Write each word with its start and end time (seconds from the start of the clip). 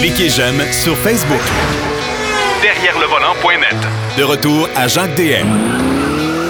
Cliquez 0.00 0.28
j'aime 0.28 0.60
sur 0.72 0.96
Facebook. 0.98 1.40
Derrière 2.62 2.98
le 2.98 3.06
volant.net. 3.06 3.76
De 4.18 4.22
retour 4.22 4.68
à 4.76 4.88
Jacques 4.88 5.14
DM. 5.16 5.46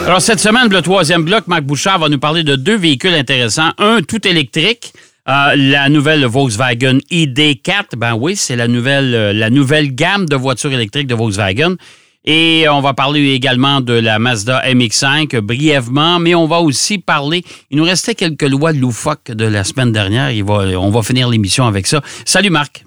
Alors, 0.06 0.20
cette 0.20 0.40
semaine, 0.40 0.68
le 0.68 0.82
troisième 0.82 1.24
bloc, 1.24 1.46
Marc 1.46 1.62
Bouchard 1.62 1.98
va 1.98 2.08
nous 2.08 2.18
parler 2.18 2.42
de 2.42 2.56
deux 2.56 2.76
véhicules 2.76 3.14
intéressants. 3.14 3.70
Un 3.78 4.02
tout 4.02 4.26
électrique, 4.28 4.92
euh, 5.28 5.54
la 5.56 5.88
nouvelle 5.88 6.24
Volkswagen 6.26 6.98
ID4. 7.10 7.96
Ben 7.96 8.14
oui, 8.14 8.36
c'est 8.36 8.56
la 8.56 8.68
nouvelle, 8.68 9.14
euh, 9.14 9.32
la 9.32 9.50
nouvelle 9.50 9.94
gamme 9.94 10.26
de 10.26 10.36
voitures 10.36 10.72
électriques 10.72 11.06
de 11.06 11.14
Volkswagen. 11.14 11.76
Et 12.24 12.66
on 12.70 12.80
va 12.80 12.94
parler 12.94 13.32
également 13.32 13.82
de 13.82 13.92
la 13.92 14.18
Mazda 14.18 14.62
MX5 14.66 15.40
brièvement, 15.40 16.18
mais 16.18 16.34
on 16.34 16.46
va 16.46 16.60
aussi 16.60 16.98
parler. 16.98 17.44
Il 17.70 17.76
nous 17.76 17.84
restait 17.84 18.14
quelques 18.14 18.48
lois 18.48 18.72
loufoques 18.72 19.30
de 19.30 19.44
la 19.44 19.62
semaine 19.62 19.92
dernière. 19.92 20.30
Il 20.30 20.42
va, 20.42 20.78
on 20.78 20.90
va 20.90 21.02
finir 21.02 21.28
l'émission 21.28 21.66
avec 21.66 21.86
ça. 21.86 22.00
Salut 22.24 22.48
Marc. 22.48 22.84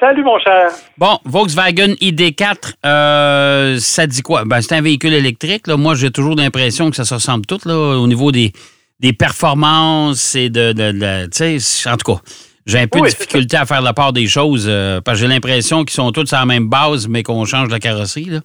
Salut 0.00 0.24
mon 0.24 0.36
cher. 0.40 0.70
Bon, 0.98 1.18
Volkswagen 1.24 1.94
ID4, 2.00 2.72
euh, 2.84 3.78
ça 3.78 4.08
dit 4.08 4.22
quoi? 4.22 4.44
Ben, 4.44 4.60
c'est 4.60 4.74
un 4.74 4.80
véhicule 4.80 5.14
électrique. 5.14 5.68
Là. 5.68 5.76
Moi, 5.76 5.94
j'ai 5.94 6.10
toujours 6.10 6.34
l'impression 6.34 6.90
que 6.90 6.96
ça 6.96 7.04
se 7.04 7.14
ressemble 7.14 7.46
tout 7.46 7.60
là, 7.66 7.76
au 7.76 8.08
niveau 8.08 8.32
des, 8.32 8.52
des 8.98 9.12
performances 9.12 10.34
et 10.34 10.50
de, 10.50 10.72
de, 10.72 11.26
tu 11.26 11.60
sais, 11.60 11.88
en 11.88 11.96
tout 11.96 12.14
cas. 12.14 12.20
J'ai 12.66 12.80
un 12.80 12.88
peu 12.88 13.00
de 13.00 13.06
difficulté 13.06 13.56
à 13.56 13.64
faire 13.64 13.82
la 13.82 13.92
part 13.92 14.12
des 14.12 14.26
choses 14.26 14.66
euh, 14.68 15.00
parce 15.00 15.18
que 15.18 15.22
j'ai 15.22 15.28
l'impression 15.28 15.84
qu'ils 15.84 15.94
sont 15.94 16.10
tous 16.10 16.32
à 16.32 16.40
la 16.40 16.46
même 16.46 16.68
base, 16.68 17.06
mais 17.06 17.22
qu'on 17.22 17.44
change 17.44 17.68
la 17.68 17.78
carrosserie. 17.78 18.26
Là. 18.26 18.40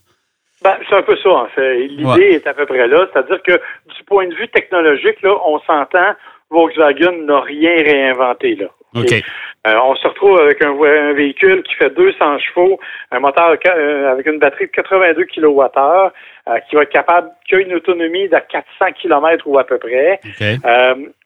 Ben, 0.67 0.77
c'est 0.89 0.95
un 0.95 1.01
peu 1.01 1.15
ça, 1.17 1.29
en 1.29 1.47
fait. 1.47 1.77
L'idée 1.87 2.33
est 2.33 2.47
à 2.47 2.53
peu 2.53 2.65
près 2.65 2.87
là. 2.87 3.07
C'est-à-dire 3.11 3.41
que 3.41 3.53
du 3.53 4.03
point 4.05 4.27
de 4.27 4.35
vue 4.35 4.49
technologique, 4.49 5.21
là, 5.21 5.33
on 5.45 5.59
s'entend, 5.59 6.13
Volkswagen 6.49 7.23
n'a 7.25 7.39
rien 7.39 7.75
réinventé 7.83 8.55
là. 8.55 8.67
Euh, 8.95 9.79
on 9.83 9.95
se 9.95 10.07
retrouve 10.07 10.39
avec 10.39 10.63
un, 10.63 11.13
véhicule 11.13 11.63
qui 11.63 11.73
fait 11.75 11.89
200 11.89 12.39
chevaux, 12.39 12.79
un 13.11 13.19
moteur 13.19 13.55
euh, 13.67 14.11
avec 14.11 14.25
une 14.27 14.39
batterie 14.39 14.67
de 14.67 14.71
82 14.71 15.25
kWh, 15.25 15.61
euh, 15.77 16.59
qui 16.69 16.75
va 16.75 16.83
être 16.83 16.91
capable, 16.91 17.29
qui 17.47 17.55
a 17.55 17.59
une 17.59 17.73
autonomie 17.73 18.29
de 18.29 18.37
400 18.49 18.93
km 19.01 19.45
ou 19.47 19.57
à 19.57 19.65
peu 19.65 19.77
près. 19.77 20.19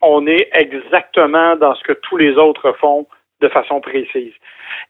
on 0.02 0.28
est 0.28 0.50
exactement 0.54 1.56
dans 1.56 1.76
ce 1.76 1.84
que 1.84 1.94
tous 1.94 2.18
les 2.18 2.36
autres 2.38 2.76
font 2.80 3.06
de 3.42 3.50
façon 3.50 3.82
précise. 3.82 4.34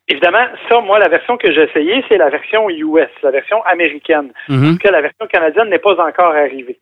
Évidemment, 0.07 0.45
ça, 0.69 0.79
moi, 0.81 0.99
la 0.99 1.07
version 1.07 1.37
que 1.37 1.51
j'ai 1.51 1.63
essayée, 1.63 2.03
c'est 2.09 2.17
la 2.17 2.29
version 2.29 2.69
US, 2.69 3.09
la 3.23 3.31
version 3.31 3.63
américaine. 3.63 4.31
Mhm. 4.49 4.61
Parce 4.61 4.77
que 4.79 4.87
la 4.89 5.01
version 5.01 5.27
canadienne 5.27 5.69
n'est 5.69 5.79
pas 5.79 5.99
encore 5.99 6.35
arrivée. 6.35 6.77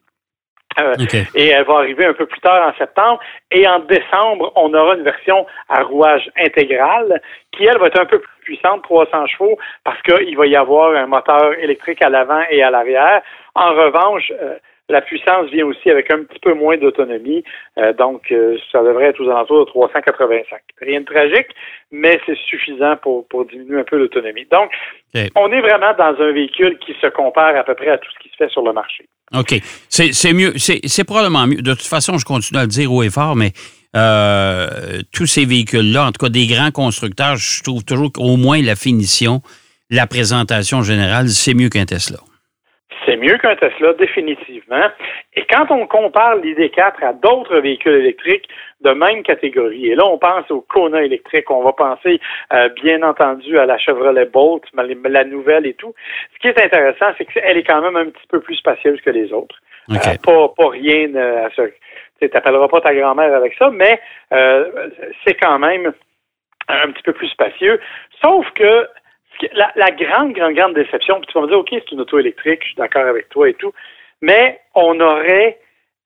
Euh, 0.80 0.94
et 1.36 1.47
elle 1.47 1.66
va 1.66 1.75
arriver 1.78 2.06
un 2.06 2.14
peu 2.14 2.25
plus 2.25 2.40
tard 2.42 2.67
en 2.67 2.78
septembre. 2.78 3.20
Et 3.52 3.67
en 3.67 3.80
décembre, 3.80 4.52
on 4.56 4.73
aura 4.73 4.95
une 4.95 5.03
version 5.03 5.45
à 5.67 5.84
rouage 5.84 6.30
intégral 6.38 7.22
qui, 7.52 7.66
elle, 7.66 7.80
va 7.80 7.88
être 7.88 8.00
un 8.00 8.06
peu 8.06 8.20
plus 8.20 8.40
puissante, 8.44 8.84
300 8.84 9.28
chevaux, 9.28 9.58
parce 9.84 10.02
qu'il 10.03 10.38
va 10.38 10.45
y 10.45 10.56
avoir 10.56 10.95
un 10.95 11.08
moteur 11.08 11.53
électrique 11.59 12.02
à 12.02 12.09
l'avant 12.09 12.42
et 12.50 12.64
à 12.64 12.72
l'arrière. 12.72 13.22
En 13.56 13.73
revanche, 13.73 14.31
euh, 14.42 14.58
la 14.90 15.02
puissance 15.02 15.50
vient 15.52 15.66
aussi 15.66 15.90
avec 15.90 16.12
un 16.12 16.23
petit 16.23 16.40
peu 16.40 16.54
moins 16.54 16.78
d'autonomie, 16.78 17.44
euh, 17.78 17.94
donc 17.94 18.32
euh, 18.32 18.58
ça 18.72 18.84
devrait 18.84 19.06
être 19.06 19.22
aux 19.22 19.30
alentours 19.30 19.66
de 19.66 19.70
385. 19.70 20.59
Rien 20.81 21.02
de 21.02 21.06
tragique, 21.06 21.48
mais 21.92 22.20
c'est 22.26 22.38
suffisant 22.38 22.98
pour, 23.02 23.28
pour 23.28 23.46
diminuer 23.46 23.80
un 23.80 23.84
peu 23.84 23.98
l'autonomie. 23.98 24.46
Donc, 24.52 24.72
on 25.36 25.52
est 25.52 25.62
vraiment 25.62 25.94
dans 25.98 26.16
un 26.20 26.31
véhicule 26.31 26.78
qui 26.80 26.94
se 27.02 27.08
compare 27.08 27.56
à 27.56 27.64
peu 27.64 27.76
près 27.76 27.90
à 27.90 27.98
tout 27.98 28.09
ce 28.12 28.20
qui 28.20 28.30
se 28.30 28.36
fait 28.36 28.50
sur 28.50 28.64
le 28.64 28.73
marché. 28.73 29.06
OK. 29.36 29.56
C'est 29.90 30.34
mieux, 30.34 30.54
c'est 30.58 31.03
probablement 31.03 31.46
mieux. 31.48 31.62
De 31.62 31.74
toute 31.74 31.88
façon, 31.88 32.18
je 32.18 32.26
continue 32.26 32.59
à 32.59 32.64
le 32.64 32.68
dire 32.68 32.92
haut 32.92 33.03
et 33.03 33.09
fort, 33.09 33.36
mais 33.36 33.52
euh, 33.96 35.02
tous 35.12 35.26
ces 35.26 35.46
véhicules-là, 35.46 36.08
en 36.08 36.12
tout 36.12 36.26
cas 36.26 36.30
des 36.30 36.48
grands 36.48 36.72
constructeurs, 36.72 37.38
je 37.38 37.64
trouve 37.64 37.84
toujours 37.84 38.12
qu'au 38.12 38.38
moins 38.38 38.62
la 38.62 38.76
finition, 38.76 39.42
la 39.90 40.06
présentation 40.06 40.84
générale, 40.84 41.30
c'est 41.30 41.53
mieux 41.53 41.70
qu'un 41.70 41.86
Tesla. 41.86 42.20
C'est 43.10 43.18
mieux 43.18 43.40
qu'un 43.40 43.56
Tesla, 43.56 43.94
définitivement. 43.94 44.88
Et 45.34 45.44
quand 45.50 45.72
on 45.72 45.88
compare 45.88 46.36
l'ID4 46.38 47.03
à 47.03 47.14
d'autres 47.14 47.58
véhicules 47.58 47.96
électriques 47.96 48.47
de 48.81 48.92
même 48.92 49.24
catégorie, 49.24 49.88
et 49.88 49.96
là, 49.96 50.06
on 50.06 50.20
pense 50.20 50.50
au 50.52 50.62
Kona 50.62 51.02
électrique, 51.02 51.50
on 51.50 51.64
va 51.64 51.74
penser, 51.74 52.19
euh, 52.53 52.69
bien 52.69 53.02
entendu, 53.02 53.58
à 53.58 53.66
la 53.66 53.80
Chevrolet 53.80 54.25
Bolt, 54.25 54.64
la 54.75 55.24
nouvelle 55.24 55.66
et 55.66 55.74
tout. 55.74 55.96
Ce 56.36 56.40
qui 56.40 56.50
est 56.50 56.64
intéressant, 56.64 57.08
c'est 57.18 57.25
qu'elle 57.25 57.58
est 57.58 57.64
quand 57.64 57.81
même 57.81 57.96
un 57.96 58.12
petit 58.12 58.28
peu 58.30 58.42
plus 58.42 58.56
spacieuse 58.58 59.02
que 59.02 59.09
les 59.09 59.34
autres. 59.34 59.56
Euh, 59.90 59.96
pas, 60.24 60.50
pas 60.50 60.69
rien 60.69 61.16
euh, 61.16 61.48
à 61.48 61.50
ce... 61.56 61.64
Tu 62.22 62.30
n'appelleras 62.31 62.68
pas 62.68 62.81
ta 62.81 62.94
grand-mère 62.94 63.34
avec 63.34 63.56
ça, 63.58 63.72
mais 63.72 64.00
c'est 65.25 65.36
quand 65.36 65.58
même 65.58 65.94
un 66.68 66.92
petit 66.92 67.02
peu 67.02 67.14
plus 67.14 67.30
spacieux. 67.30 67.80
Sauf 68.22 68.46
que 68.52 68.88
la, 69.53 69.91
grande, 69.91 70.33
grande, 70.33 70.53
grande 70.53 70.73
déception, 70.73 71.19
puis 71.19 71.27
tu 71.27 71.33
vas 71.33 71.41
me 71.41 71.47
dire, 71.47 71.59
OK, 71.59 71.69
c'est 71.72 71.91
une 71.91 72.01
auto 72.01 72.19
électrique, 72.19 72.59
je 72.61 72.67
suis 72.67 72.75
d'accord 72.75 73.05
avec 73.05 73.29
toi 73.29 73.50
et 73.50 73.53
tout, 73.53 73.73
mais 74.22 74.59
on 74.75 75.00
aurait 75.00 75.59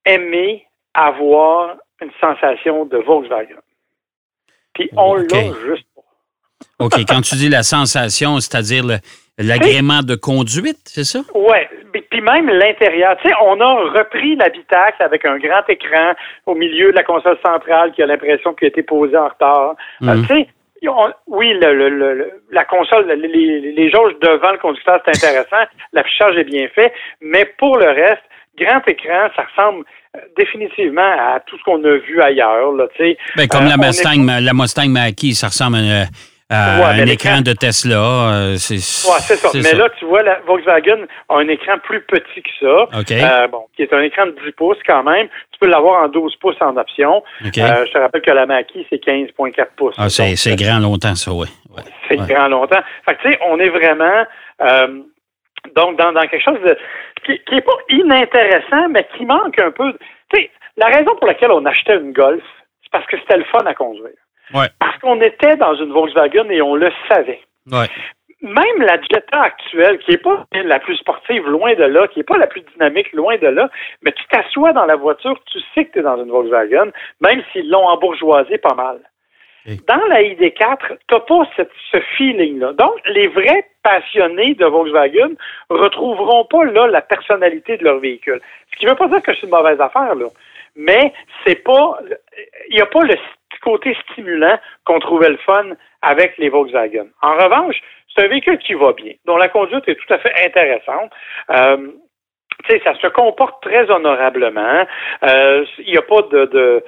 aimé 0.06 0.66
avoir 0.94 1.76
une 2.00 2.10
sensation 2.20 2.84
de 2.84 2.98
Volkswagen. 2.98 3.60
Puis 4.74 4.90
on 4.96 5.14
l'a 5.14 5.44
juste 5.66 5.86
pas. 5.94 6.02
OK, 6.84 6.94
quand 7.08 7.20
tu 7.20 7.36
dis 7.36 7.48
la 7.48 7.62
sensation, 7.62 8.40
c'est-à-dire 8.40 8.84
l'agrément 9.38 10.02
de 10.02 10.14
conduite, 10.14 10.80
c'est 10.84 11.04
ça? 11.04 11.20
Oui, 11.34 11.58
puis 12.10 12.20
même 12.20 12.48
l'intérieur. 12.48 13.16
Tu 13.20 13.28
sais, 13.28 13.34
on 13.42 13.60
a 13.60 13.74
repris 13.90 14.36
l'habitacle 14.36 15.02
avec 15.02 15.24
un 15.24 15.38
grand 15.38 15.68
écran 15.68 16.12
au 16.46 16.54
milieu 16.54 16.90
de 16.90 16.96
la 16.96 17.02
console 17.02 17.38
centrale 17.44 17.92
qui 17.92 18.02
a 18.02 18.06
l'impression 18.06 18.54
qu'il 18.54 18.66
a 18.66 18.68
été 18.68 18.82
posé 18.82 19.16
en 19.16 19.28
retard. 19.28 19.74
Euh, 20.02 20.14
mhm. 20.14 20.26
tu 20.26 20.34
sais, 20.34 20.48
oui, 21.26 21.52
la 22.50 22.64
console, 22.64 23.10
les, 23.10 23.90
jauges 23.90 24.14
devant 24.20 24.52
le 24.52 24.58
conducteur, 24.58 25.00
c'est 25.04 25.16
intéressant. 25.24 25.68
L'affichage 25.92 26.36
est 26.36 26.44
bien 26.44 26.68
fait, 26.74 26.92
mais 27.20 27.44
pour 27.58 27.78
le 27.78 27.86
reste, 27.86 28.22
grand 28.58 28.86
écran, 28.86 29.28
ça 29.34 29.46
ressemble 29.50 29.84
euh, 30.16 30.20
définitivement 30.36 31.02
à 31.02 31.40
tout 31.46 31.58
ce 31.58 31.62
qu'on 31.64 31.82
a 31.84 31.96
vu 31.96 32.20
ailleurs. 32.22 32.72
Là, 32.72 32.86
ben, 33.36 33.48
comme 33.48 33.64
la, 33.64 33.74
euh, 33.74 33.86
Mustang, 33.86 34.24
la 34.24 34.52
Mustang 34.52 34.88
Mach-E, 34.88 35.32
ça 35.32 35.48
ressemble 35.48 35.76
à, 35.76 36.04
un 36.50 37.06
écran 37.06 37.40
de 37.40 37.52
Tesla. 37.52 37.96
Euh, 37.96 38.56
c'est 38.56 38.78
ça. 38.78 39.12
Mais 39.54 39.72
là, 39.72 39.88
tu 39.98 40.04
vois, 40.04 40.22
la 40.22 40.40
Volkswagen 40.46 41.06
a 41.28 41.36
un 41.36 41.48
écran 41.48 41.78
plus 41.82 42.02
petit 42.02 42.42
que 42.42 42.50
ça. 42.60 43.48
bon, 43.48 43.66
qui 43.74 43.82
est 43.82 43.92
un 43.92 44.02
écran 44.02 44.26
de 44.26 44.36
10 44.44 44.52
pouces 44.52 44.78
quand 44.86 45.02
même. 45.02 45.28
Tu 45.52 45.58
peux 45.60 45.68
l'avoir 45.68 46.04
en 46.04 46.08
12 46.08 46.36
pouces 46.36 46.60
en 46.60 46.76
option. 46.76 47.22
Euh, 47.44 47.86
je 47.86 47.92
te 47.92 47.98
rappelle 47.98 48.22
que 48.22 48.30
la 48.30 48.46
Mackie, 48.46 48.86
c'est 48.90 49.02
15,4 49.02 49.66
pouces. 49.76 49.94
Ah, 49.98 50.08
c'est 50.08 50.56
grand 50.56 50.78
longtemps, 50.78 51.14
ça, 51.14 51.32
oui. 51.32 51.48
C'est 52.08 52.16
grand 52.16 52.48
longtemps. 52.48 52.80
Fait 53.04 53.16
que, 53.16 53.22
tu 53.22 53.32
sais, 53.32 53.38
on 53.48 53.58
est 53.58 53.70
vraiment... 53.70 54.24
Euh, 54.62 55.00
donc, 55.74 55.98
dans, 55.98 56.12
quelque 56.28 56.44
chose 56.44 56.58
qui 57.24 57.40
n'est 57.50 57.62
pas 57.62 57.78
inintéressant, 57.88 58.88
mais 58.90 59.06
qui 59.16 59.24
manque 59.24 59.58
un 59.58 59.70
peu. 59.70 59.94
Tu 60.30 60.40
sais, 60.40 60.50
la 60.76 60.86
raison 60.86 61.16
pour 61.16 61.26
laquelle 61.26 61.52
on 61.52 61.64
achetait 61.64 61.96
une 61.96 62.12
Golf, 62.12 62.42
c'est 62.82 62.92
parce 62.92 63.06
que 63.06 63.16
c'était 63.18 63.38
le 63.38 63.44
fun 63.44 63.64
à 63.64 63.72
conduire. 63.72 64.12
Parce 64.78 64.98
qu'on 64.98 65.20
était 65.20 65.56
dans 65.56 65.74
une 65.74 65.92
Volkswagen 65.92 66.48
et 66.50 66.62
on 66.62 66.74
le 66.74 66.90
savait. 67.08 67.40
Ouais 67.70 67.88
même 68.44 68.80
la 68.80 69.00
Jetta 69.00 69.40
actuelle, 69.40 69.98
qui 69.98 70.12
n'est 70.12 70.18
pas 70.18 70.44
la 70.52 70.78
plus 70.78 70.96
sportive, 70.96 71.46
loin 71.46 71.74
de 71.74 71.84
là, 71.84 72.06
qui 72.08 72.18
n'est 72.18 72.24
pas 72.24 72.36
la 72.36 72.46
plus 72.46 72.60
dynamique, 72.60 73.12
loin 73.12 73.36
de 73.38 73.46
là, 73.46 73.70
mais 74.02 74.12
tu 74.12 74.22
t'assois 74.28 74.72
dans 74.72 74.84
la 74.84 74.96
voiture, 74.96 75.40
tu 75.50 75.58
sais 75.74 75.86
que 75.86 75.92
tu 75.92 75.98
es 76.00 76.02
dans 76.02 76.22
une 76.22 76.30
Volkswagen, 76.30 76.90
même 77.20 77.42
s'ils 77.52 77.70
l'ont 77.70 77.86
embourgeoisé 77.86 78.58
pas 78.58 78.74
mal. 78.74 78.98
Dans 79.88 80.06
la 80.08 80.22
ID4, 80.22 80.76
tu 81.08 81.14
n'as 81.14 81.20
pas 81.20 81.48
ce 81.90 82.00
feeling-là. 82.18 82.74
Donc, 82.74 82.96
les 83.06 83.28
vrais 83.28 83.66
passionnés 83.82 84.54
de 84.54 84.66
Volkswagen 84.66 85.30
retrouveront 85.70 86.44
pas 86.44 86.64
là 86.64 86.86
la 86.86 87.00
personnalité 87.00 87.78
de 87.78 87.84
leur 87.84 87.98
véhicule. 87.98 88.42
Ce 88.70 88.76
qui 88.76 88.84
ne 88.84 88.90
veut 88.90 88.96
pas 88.96 89.08
dire 89.08 89.22
que 89.22 89.32
c'est 89.32 89.44
une 89.44 89.48
mauvaise 89.48 89.80
affaire, 89.80 90.14
là. 90.16 90.26
Mais 90.76 91.14
c'est 91.46 91.62
pas, 91.64 91.98
il 92.68 92.74
n'y 92.74 92.82
a 92.82 92.86
pas 92.86 93.04
le 93.04 93.14
côté 93.64 93.96
stimulant 94.02 94.58
qu'on 94.84 95.00
trouvait 95.00 95.30
le 95.30 95.38
fun 95.38 95.64
avec 96.02 96.36
les 96.38 96.50
Volkswagen. 96.50 97.06
En 97.22 97.34
revanche, 97.34 97.76
c'est 98.14 98.24
un 98.24 98.28
véhicule 98.28 98.58
qui 98.58 98.74
va 98.74 98.92
bien, 98.92 99.12
dont 99.24 99.36
la 99.36 99.48
conduite 99.48 99.88
est 99.88 99.96
tout 99.96 100.12
à 100.12 100.18
fait 100.18 100.34
intéressante. 100.46 101.10
Euh, 101.50 101.88
ça 102.84 102.94
se 102.94 103.06
comporte 103.08 103.62
très 103.62 103.90
honorablement. 103.90 104.86
Euh, 105.24 105.64
il 105.78 105.92
n'y 105.92 105.98
a 105.98 106.02
pas 106.02 106.22
de, 106.22 106.44
de 106.46 106.84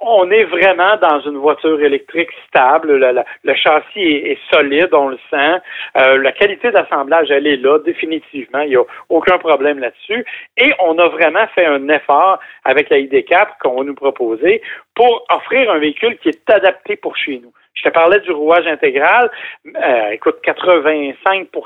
on, 0.00 0.30
est 0.30 0.44
vraiment 0.44 0.96
dans 0.96 1.20
une 1.20 1.36
voiture 1.36 1.80
électrique 1.80 2.30
stable. 2.48 2.96
Le, 3.44 3.54
châssis 3.54 4.00
est, 4.00 4.38
solide, 4.52 4.88
on 4.92 5.08
le 5.08 5.18
sent. 5.30 5.60
Euh, 5.96 6.18
la 6.22 6.32
qualité 6.32 6.70
d'assemblage, 6.70 7.30
elle 7.30 7.46
est 7.46 7.56
là, 7.56 7.78
définitivement. 7.78 8.60
Il 8.60 8.70
n'y 8.70 8.76
a 8.76 8.84
aucun 9.08 9.38
problème 9.38 9.78
là-dessus. 9.78 10.24
Et 10.56 10.72
on 10.80 10.98
a 10.98 11.08
vraiment 11.08 11.46
fait 11.54 11.66
un 11.66 11.88
effort 11.88 12.40
avec 12.64 12.90
la 12.90 12.98
ID4 12.98 13.58
qu'on 13.60 13.76
va 13.76 13.84
nous 13.84 13.94
proposer 13.94 14.62
pour 14.94 15.24
offrir 15.30 15.70
un 15.70 15.78
véhicule 15.78 16.18
qui 16.18 16.30
est 16.30 16.50
adapté 16.50 16.96
pour 16.96 17.16
chez 17.16 17.40
nous. 17.42 17.52
Je 17.74 17.82
te 17.82 17.88
parlais 17.90 18.20
du 18.20 18.32
rouage 18.32 18.66
intégral. 18.66 19.30
Euh, 19.66 20.08
écoute, 20.10 20.38
85% 20.44 21.16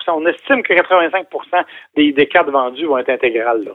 on 0.09 0.26
estime 0.26 0.62
que 0.62 0.75
85% 0.75 1.65
des, 1.97 2.12
des 2.12 2.26
cartes 2.26 2.50
vendues 2.50 2.87
vont 2.87 2.99
être 2.99 3.11
intégrales. 3.11 3.65
Là. 3.65 3.73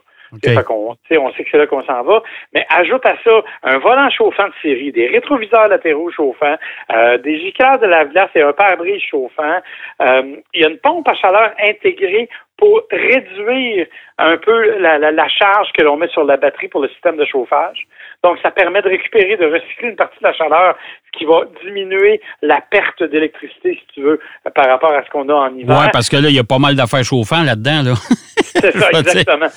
Sais, 1.07 1.17
on 1.17 1.31
sait 1.33 1.43
que 1.43 1.49
c'est 1.51 1.57
là 1.57 1.67
qu'on 1.67 1.83
s'en 1.83 2.03
va. 2.03 2.21
Mais 2.53 2.65
ajoute 2.69 3.05
à 3.05 3.15
ça 3.23 3.41
un 3.63 3.77
volant 3.79 4.09
chauffant 4.09 4.47
de 4.47 4.53
série, 4.61 4.91
des 4.91 5.07
rétroviseurs 5.07 5.67
latéraux 5.67 6.11
chauffants, 6.11 6.55
euh, 6.93 7.17
des 7.19 7.39
gicleurs 7.39 7.79
de 7.79 7.87
lave-glace 7.87 8.29
et 8.35 8.41
un 8.41 8.53
pare-brise 8.53 9.01
chauffant. 9.09 9.59
Euh, 10.01 10.35
il 10.53 10.61
y 10.61 10.65
a 10.65 10.69
une 10.69 10.77
pompe 10.79 11.07
à 11.07 11.13
chaleur 11.15 11.51
intégrée 11.61 12.29
pour 12.57 12.83
réduire 12.89 13.85
un 14.17 14.37
peu 14.37 14.79
la, 14.79 14.97
la- 14.97 15.11
la 15.11 15.27
charge 15.27 15.67
que 15.77 15.83
l'on 15.83 15.97
met 15.97 16.07
sur 16.07 16.23
la 16.23 16.37
batterie 16.37 16.69
pour 16.69 16.81
le 16.81 16.87
système 16.89 17.17
de 17.17 17.25
chauffage. 17.25 17.85
Donc, 18.23 18.37
ça 18.41 18.49
permet 18.49 18.81
de 18.81 18.87
récupérer, 18.87 19.35
de 19.35 19.45
recycler 19.45 19.89
une 19.89 19.95
partie 19.97 20.17
de 20.19 20.23
la 20.23 20.33
chaleur, 20.33 20.77
ce 21.13 21.19
qui 21.19 21.25
va 21.25 21.41
diminuer 21.65 22.21
la 22.41 22.61
perte 22.61 23.03
d'électricité, 23.03 23.75
si 23.79 23.93
tu 23.93 24.01
veux, 24.01 24.19
par 24.55 24.67
rapport 24.67 24.93
à 24.93 25.03
ce 25.03 25.09
qu'on 25.09 25.27
a 25.29 25.33
en 25.33 25.53
hiver. 25.55 25.77
Ouais, 25.79 25.89
parce 25.91 26.07
que 26.09 26.15
là, 26.15 26.29
il 26.29 26.35
y 26.35 26.39
a 26.39 26.43
pas 26.45 26.57
mal 26.57 26.75
d'affaires 26.75 27.03
chauffants 27.03 27.43
là-dedans. 27.43 27.81
Là. 27.83 27.93
C'est 28.37 28.71
ça, 28.71 28.89
exactement. 28.99 29.47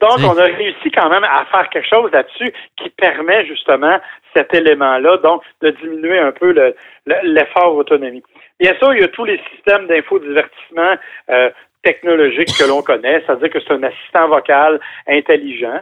Donc, 0.00 0.18
on 0.20 0.36
a 0.38 0.44
réussi 0.44 0.90
quand 0.90 1.08
même 1.08 1.24
à 1.24 1.44
faire 1.50 1.68
quelque 1.70 1.88
chose 1.88 2.10
là-dessus 2.12 2.52
qui 2.76 2.90
permet 2.90 3.46
justement 3.46 3.98
cet 4.34 4.52
élément-là, 4.54 5.16
donc 5.18 5.42
de 5.62 5.70
diminuer 5.70 6.18
un 6.18 6.32
peu 6.32 6.52
le- 6.52 6.74
le- 7.06 7.16
l'effort 7.22 7.74
autonomie. 7.74 8.22
Bien 8.60 8.74
sûr, 8.78 8.92
il 8.94 9.00
y 9.00 9.04
a 9.04 9.08
tous 9.08 9.24
les 9.24 9.40
systèmes 9.54 9.86
d'infodivertissement 9.86 10.94
euh, 11.30 11.50
technologiques 11.82 12.50
que 12.58 12.68
l'on 12.68 12.82
connaît, 12.82 13.22
c'est-à-dire 13.26 13.50
que 13.50 13.60
c'est 13.60 13.72
un 13.72 13.82
assistant 13.84 14.28
vocal 14.28 14.80
intelligent. 15.08 15.80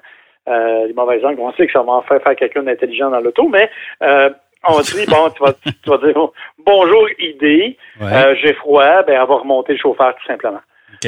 Euh, 0.49 0.87
les 0.87 0.93
mauvaises 0.93 1.23
langues, 1.23 1.39
on 1.41 1.53
sait 1.55 1.67
que 1.67 1.73
ça 1.73 1.83
va 1.83 1.93
en 1.93 2.03
faire 2.03 2.23
faire 2.23 2.37
quelqu'un 2.37 2.63
d'intelligent 2.63 3.11
dans 3.11 3.21
l'auto, 3.21 3.49
mais 3.49 3.71
euh, 4.03 4.31
on 4.69 4.81
dit, 4.81 5.07
bon, 5.09 5.31
tu 5.31 5.43
vas, 5.43 5.53
tu 5.65 5.73
vas 5.91 5.99
dire 5.99 6.15
bonjour 6.59 7.07
idée, 7.19 7.77
Ouais. 8.01 8.07
euh, 8.13 8.35
j'ai 8.43 8.53
froid, 8.55 9.03
ben 9.03 9.15
elle 9.21 9.27
va 9.29 9.35
remonter 9.37 9.73
le 9.73 9.79
chauffeur 9.79 10.15
tout 10.17 10.27
simplement. 10.27 10.61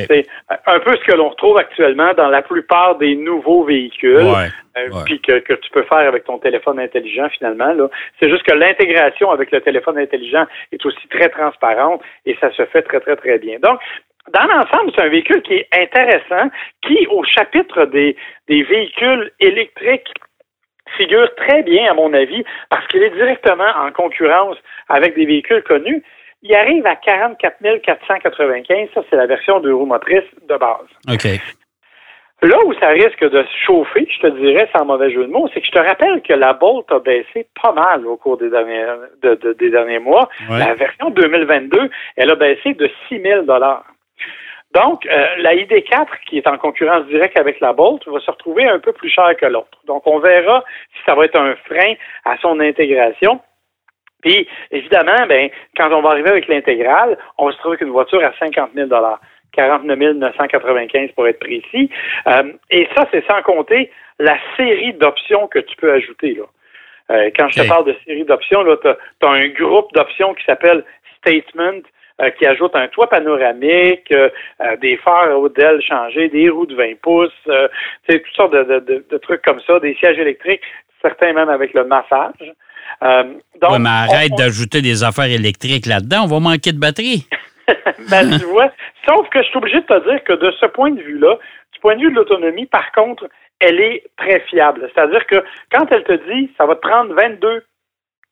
C'est 0.04 0.26
un 0.66 0.78
peu 0.80 0.96
ce 0.96 1.04
que 1.04 1.12
l'on 1.16 1.28
retrouve 1.30 1.56
actuellement 1.58 2.12
dans 2.14 2.28
la 2.28 2.42
plupart 2.42 2.96
des 2.96 3.14
nouveaux 3.16 3.64
véhicules, 3.64 4.16
Ouais. 4.18 4.48
euh, 4.76 4.88
ouais. 4.90 5.02
puis 5.06 5.20
que, 5.20 5.38
que 5.38 5.54
tu 5.54 5.70
peux 5.70 5.82
faire 5.84 5.98
avec 6.08 6.24
ton 6.24 6.38
téléphone 6.38 6.78
intelligent 6.78 7.28
finalement. 7.30 7.72
là. 7.72 7.88
C'est 8.20 8.28
juste 8.28 8.42
que 8.42 8.52
l'intégration 8.54 9.30
avec 9.30 9.50
le 9.50 9.60
téléphone 9.60 9.98
intelligent 9.98 10.46
est 10.72 10.84
aussi 10.84 11.08
très 11.08 11.28
transparente 11.28 12.02
et 12.26 12.36
ça 12.40 12.52
se 12.52 12.64
fait 12.66 12.82
très, 12.82 13.00
très, 13.00 13.16
très 13.16 13.38
bien. 13.38 13.58
Donc, 13.60 13.80
dans 14.32 14.44
l'ensemble, 14.46 14.90
c'est 14.94 15.02
un 15.02 15.08
véhicule 15.08 15.40
qui 15.42 15.54
est 15.54 15.68
intéressant, 15.72 16.50
qui, 16.82 17.06
au 17.10 17.22
chapitre 17.24 17.84
des, 17.86 18.16
des 18.48 18.62
véhicules 18.64 19.30
électriques, 19.38 20.12
figure 20.96 21.32
très 21.36 21.62
bien, 21.62 21.90
à 21.90 21.94
mon 21.94 22.12
avis, 22.12 22.44
parce 22.70 22.86
qu'il 22.88 23.02
est 23.02 23.10
directement 23.10 23.68
en 23.76 23.90
concurrence 23.92 24.56
avec 24.88 25.14
des 25.14 25.26
véhicules 25.26 25.62
connus. 25.62 26.02
Il 26.42 26.54
arrive 26.54 26.86
à 26.86 26.96
44 26.96 27.56
495. 27.82 28.88
Ça, 28.94 29.02
c'est 29.10 29.16
la 29.16 29.26
version 29.26 29.60
deux 29.60 29.74
roues 29.74 29.86
motrices 29.86 30.22
de 30.48 30.56
base. 30.56 30.86
OK. 31.12 31.26
Là 32.42 32.58
où 32.66 32.74
ça 32.74 32.88
risque 32.88 33.24
de 33.24 33.42
se 33.42 33.56
chauffer, 33.64 34.06
je 34.10 34.20
te 34.20 34.26
dirais 34.38 34.68
sans 34.76 34.84
mauvais 34.84 35.10
jeu 35.10 35.24
de 35.24 35.30
mots, 35.32 35.48
c'est 35.54 35.60
que 35.62 35.66
je 35.66 35.72
te 35.72 35.78
rappelle 35.78 36.20
que 36.20 36.34
la 36.34 36.52
Bolt 36.52 36.84
a 36.92 36.98
baissé 36.98 37.48
pas 37.62 37.72
mal 37.72 38.06
au 38.06 38.18
cours 38.18 38.36
des 38.36 38.50
derniers, 38.50 38.84
de- 39.22 39.34
de- 39.36 39.54
des 39.54 39.70
derniers 39.70 39.98
mois. 39.98 40.28
Ouais. 40.50 40.58
La 40.58 40.74
version 40.74 41.08
2022, 41.10 41.88
elle 42.16 42.30
a 42.30 42.34
baissé 42.34 42.74
de 42.74 42.90
6 43.08 43.20
000 43.22 43.46
Donc, 44.74 45.06
euh, 45.06 45.26
la 45.38 45.54
ID4, 45.54 46.06
qui 46.28 46.36
est 46.36 46.46
en 46.46 46.58
concurrence 46.58 47.06
directe 47.06 47.38
avec 47.38 47.58
la 47.60 47.72
Bolt, 47.72 48.06
va 48.06 48.20
se 48.20 48.30
retrouver 48.30 48.68
un 48.68 48.80
peu 48.80 48.92
plus 48.92 49.08
cher 49.08 49.34
que 49.40 49.46
l'autre. 49.46 49.78
Donc, 49.86 50.06
on 50.06 50.18
verra 50.18 50.62
si 50.94 50.98
ça 51.06 51.14
va 51.14 51.24
être 51.24 51.40
un 51.40 51.56
frein 51.64 51.94
à 52.26 52.36
son 52.42 52.60
intégration. 52.60 53.40
Puis, 54.26 54.48
évidemment, 54.72 55.24
ben, 55.28 55.48
quand 55.76 55.92
on 55.92 56.02
va 56.02 56.10
arriver 56.10 56.30
avec 56.30 56.48
l'intégrale, 56.48 57.16
on 57.38 57.46
va 57.46 57.52
se 57.52 57.58
trouver 57.58 57.74
avec 57.74 57.86
une 57.86 57.92
voiture 57.92 58.24
à 58.24 58.32
50 58.40 58.70
000 58.74 58.88
49 59.52 59.98
995 60.16 61.12
pour 61.12 61.28
être 61.28 61.38
précis. 61.38 61.88
Euh, 62.26 62.52
et 62.70 62.88
ça, 62.96 63.06
c'est 63.12 63.24
sans 63.30 63.40
compter 63.42 63.88
la 64.18 64.36
série 64.56 64.94
d'options 64.94 65.46
que 65.46 65.60
tu 65.60 65.76
peux 65.76 65.92
ajouter. 65.92 66.34
Là. 66.34 66.42
Euh, 67.12 67.30
quand 67.38 67.48
je 67.50 67.62
te 67.62 67.68
parle 67.68 67.84
de 67.84 67.94
série 68.04 68.24
d'options, 68.24 68.64
tu 68.64 68.88
as, 68.88 69.28
un 69.28 69.48
groupe 69.50 69.92
d'options 69.94 70.34
qui 70.34 70.44
s'appelle 70.44 70.82
Statement, 71.18 71.82
euh, 72.20 72.30
qui 72.30 72.46
ajoute 72.46 72.74
un 72.74 72.88
toit 72.88 73.08
panoramique, 73.08 74.12
des 74.80 74.96
phares 74.96 75.38
haut 75.38 75.48
d'aile 75.48 75.80
changés, 75.82 76.28
des 76.30 76.48
roues 76.48 76.66
de 76.66 76.74
20 76.74 76.98
pouces, 77.00 77.30
tu 77.44 77.52
sais, 78.08 78.18
toutes 78.20 78.34
sortes 78.34 78.52
de, 78.54 78.64
de- 78.64 78.80
de- 78.80 79.04
de 79.08 79.18
trucs 79.18 79.42
comme 79.42 79.60
ça, 79.60 79.78
des 79.78 79.94
sièges 79.94 80.18
électriques, 80.18 80.62
certains 81.00 81.32
même 81.32 81.48
avec 81.48 81.74
le 81.74 81.84
massage. 81.84 82.52
Euh, 83.02 83.24
donc, 83.60 83.70
Ouais, 83.72 83.78
mais 83.78 83.88
arrête 83.88 84.30
on- 84.32 84.36
d'ajouter 84.36 84.82
des 84.82 85.04
affaires 85.04 85.30
électriques 85.30 85.86
là-dedans. 85.86 86.22
On 86.24 86.26
va 86.26 86.40
manquer 86.40 86.72
de 86.72 86.78
batterie. 86.78 87.26
ben, 88.10 88.38
tu 88.38 88.44
vois, 88.52 88.70
sauf 89.08 89.28
que 89.30 89.42
je 89.42 89.48
suis 89.48 89.58
obligé 89.58 89.80
de 89.80 89.86
te 89.86 90.08
dire 90.10 90.22
que 90.24 90.32
de 90.34 90.50
ce 90.60 90.66
point 90.66 90.90
de 90.90 91.00
vue-là, 91.00 91.36
du 91.72 91.80
point 91.80 91.96
de 91.96 92.00
vue 92.00 92.10
de 92.10 92.16
l'autonomie, 92.16 92.66
par 92.66 92.90
contre, 92.92 93.28
elle 93.60 93.80
est 93.80 94.04
très 94.16 94.40
fiable. 94.40 94.88
C'est-à-dire 94.94 95.26
que 95.26 95.42
quand 95.72 95.86
elle 95.90 96.04
te 96.04 96.12
dit, 96.32 96.50
ça 96.58 96.66
va 96.66 96.74
te 96.74 96.80
prendre 96.80 97.14
22, 97.14 97.64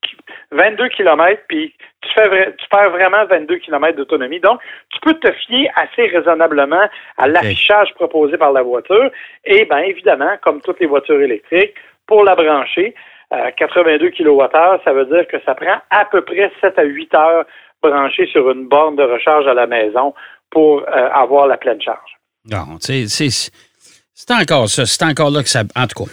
ki- 0.03 0.17
22 0.53 0.89
km, 0.89 1.41
puis 1.49 1.75
tu, 2.03 2.09
fais 2.15 2.55
tu 2.59 2.69
perds 2.71 2.91
vraiment 2.91 3.25
22 3.27 3.57
km 3.57 3.97
d'autonomie. 3.97 4.41
Donc, 4.41 4.61
tu 4.91 5.01
peux 5.01 5.15
te 5.15 5.33
fier 5.33 5.69
assez 5.77 6.07
raisonnablement 6.09 6.89
à 7.17 7.27
l'affichage 7.27 7.93
proposé 7.95 8.37
par 8.37 8.53
la 8.53 8.63
voiture. 8.63 9.11
Et 9.45 9.65
bien, 9.65 9.79
évidemment, 9.79 10.37
comme 10.43 10.61
toutes 10.61 10.81
les 10.81 10.87
voitures 10.87 11.21
électriques, 11.21 11.75
pour 12.07 12.23
la 12.23 12.35
brancher, 12.35 12.95
euh, 13.35 13.51
82 13.57 14.11
kWh, 14.11 14.83
ça 14.85 14.93
veut 14.93 15.07
dire 15.07 15.27
que 15.29 15.37
ça 15.45 15.55
prend 15.55 15.77
à 15.91 16.05
peu 16.05 16.23
près 16.23 16.51
7 16.61 16.79
à 16.79 16.85
8 16.85 17.15
heures 17.15 17.45
branché 17.83 18.27
sur 18.29 18.51
une 18.51 18.67
borne 18.69 18.97
de 18.97 19.03
recharge 19.03 19.47
à 19.47 19.55
la 19.55 19.67
maison 19.67 20.15
pour 20.51 20.83
euh, 20.83 21.09
avoir 21.13 21.47
la 21.47 21.57
pleine 21.57 21.81
charge. 21.81 22.19
Non, 22.51 22.79
c'est 22.81 24.31
encore 24.31 24.69
ça. 24.69 24.87
C'est 24.87 25.03
encore 25.03 25.31
là 25.31 25.43
que 25.43 25.49
ça. 25.49 25.63
En 25.75 25.87
tout 25.87 26.05
cas, 26.05 26.11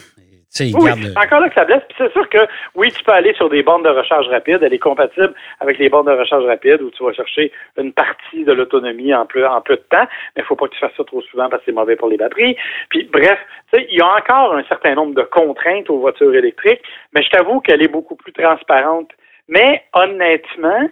Oui, 0.74 0.90
encore 1.16 1.40
là 1.40 1.48
que 1.48 1.54
ça 1.54 1.64
blesse. 1.64 1.82
Puis 1.88 1.96
c'est 1.98 2.12
sûr 2.12 2.28
que 2.28 2.46
oui, 2.74 2.90
tu 2.92 3.02
peux 3.04 3.12
aller 3.12 3.32
sur 3.34 3.48
des 3.48 3.62
bornes 3.62 3.82
de 3.84 3.88
recharge 3.88 4.28
rapide. 4.28 4.58
Elle 4.62 4.74
est 4.74 4.78
compatible 4.78 5.32
avec 5.60 5.78
les 5.78 5.88
bornes 5.88 6.06
de 6.06 6.12
recharge 6.12 6.44
rapide 6.44 6.82
où 6.82 6.90
tu 6.90 7.02
vas 7.02 7.12
chercher 7.14 7.50
une 7.78 7.92
partie 7.92 8.44
de 8.44 8.52
l'autonomie 8.52 9.14
en 9.14 9.24
peu, 9.24 9.46
en 9.46 9.62
peu 9.62 9.76
de 9.76 9.84
temps. 9.88 10.06
Mais 10.36 10.42
il 10.42 10.44
faut 10.44 10.56
pas 10.56 10.68
que 10.68 10.74
tu 10.74 10.80
fasses 10.80 10.92
ça 10.96 11.04
trop 11.04 11.22
souvent 11.22 11.48
parce 11.48 11.62
que 11.62 11.70
c'est 11.70 11.74
mauvais 11.74 11.96
pour 11.96 12.08
les 12.08 12.18
batteries. 12.18 12.56
Puis 12.90 13.08
bref, 13.10 13.38
tu 13.72 13.78
sais, 13.78 13.86
il 13.90 13.96
y 13.96 14.02
a 14.02 14.06
encore 14.14 14.54
un 14.54 14.64
certain 14.64 14.94
nombre 14.94 15.14
de 15.14 15.22
contraintes 15.22 15.88
aux 15.88 15.98
voitures 16.00 16.34
électriques, 16.34 16.82
mais 17.14 17.22
je 17.22 17.30
t'avoue 17.30 17.60
qu'elle 17.60 17.82
est 17.82 17.88
beaucoup 17.88 18.16
plus 18.16 18.32
transparente. 18.34 19.10
Mais 19.48 19.82
honnêtement, 19.94 20.88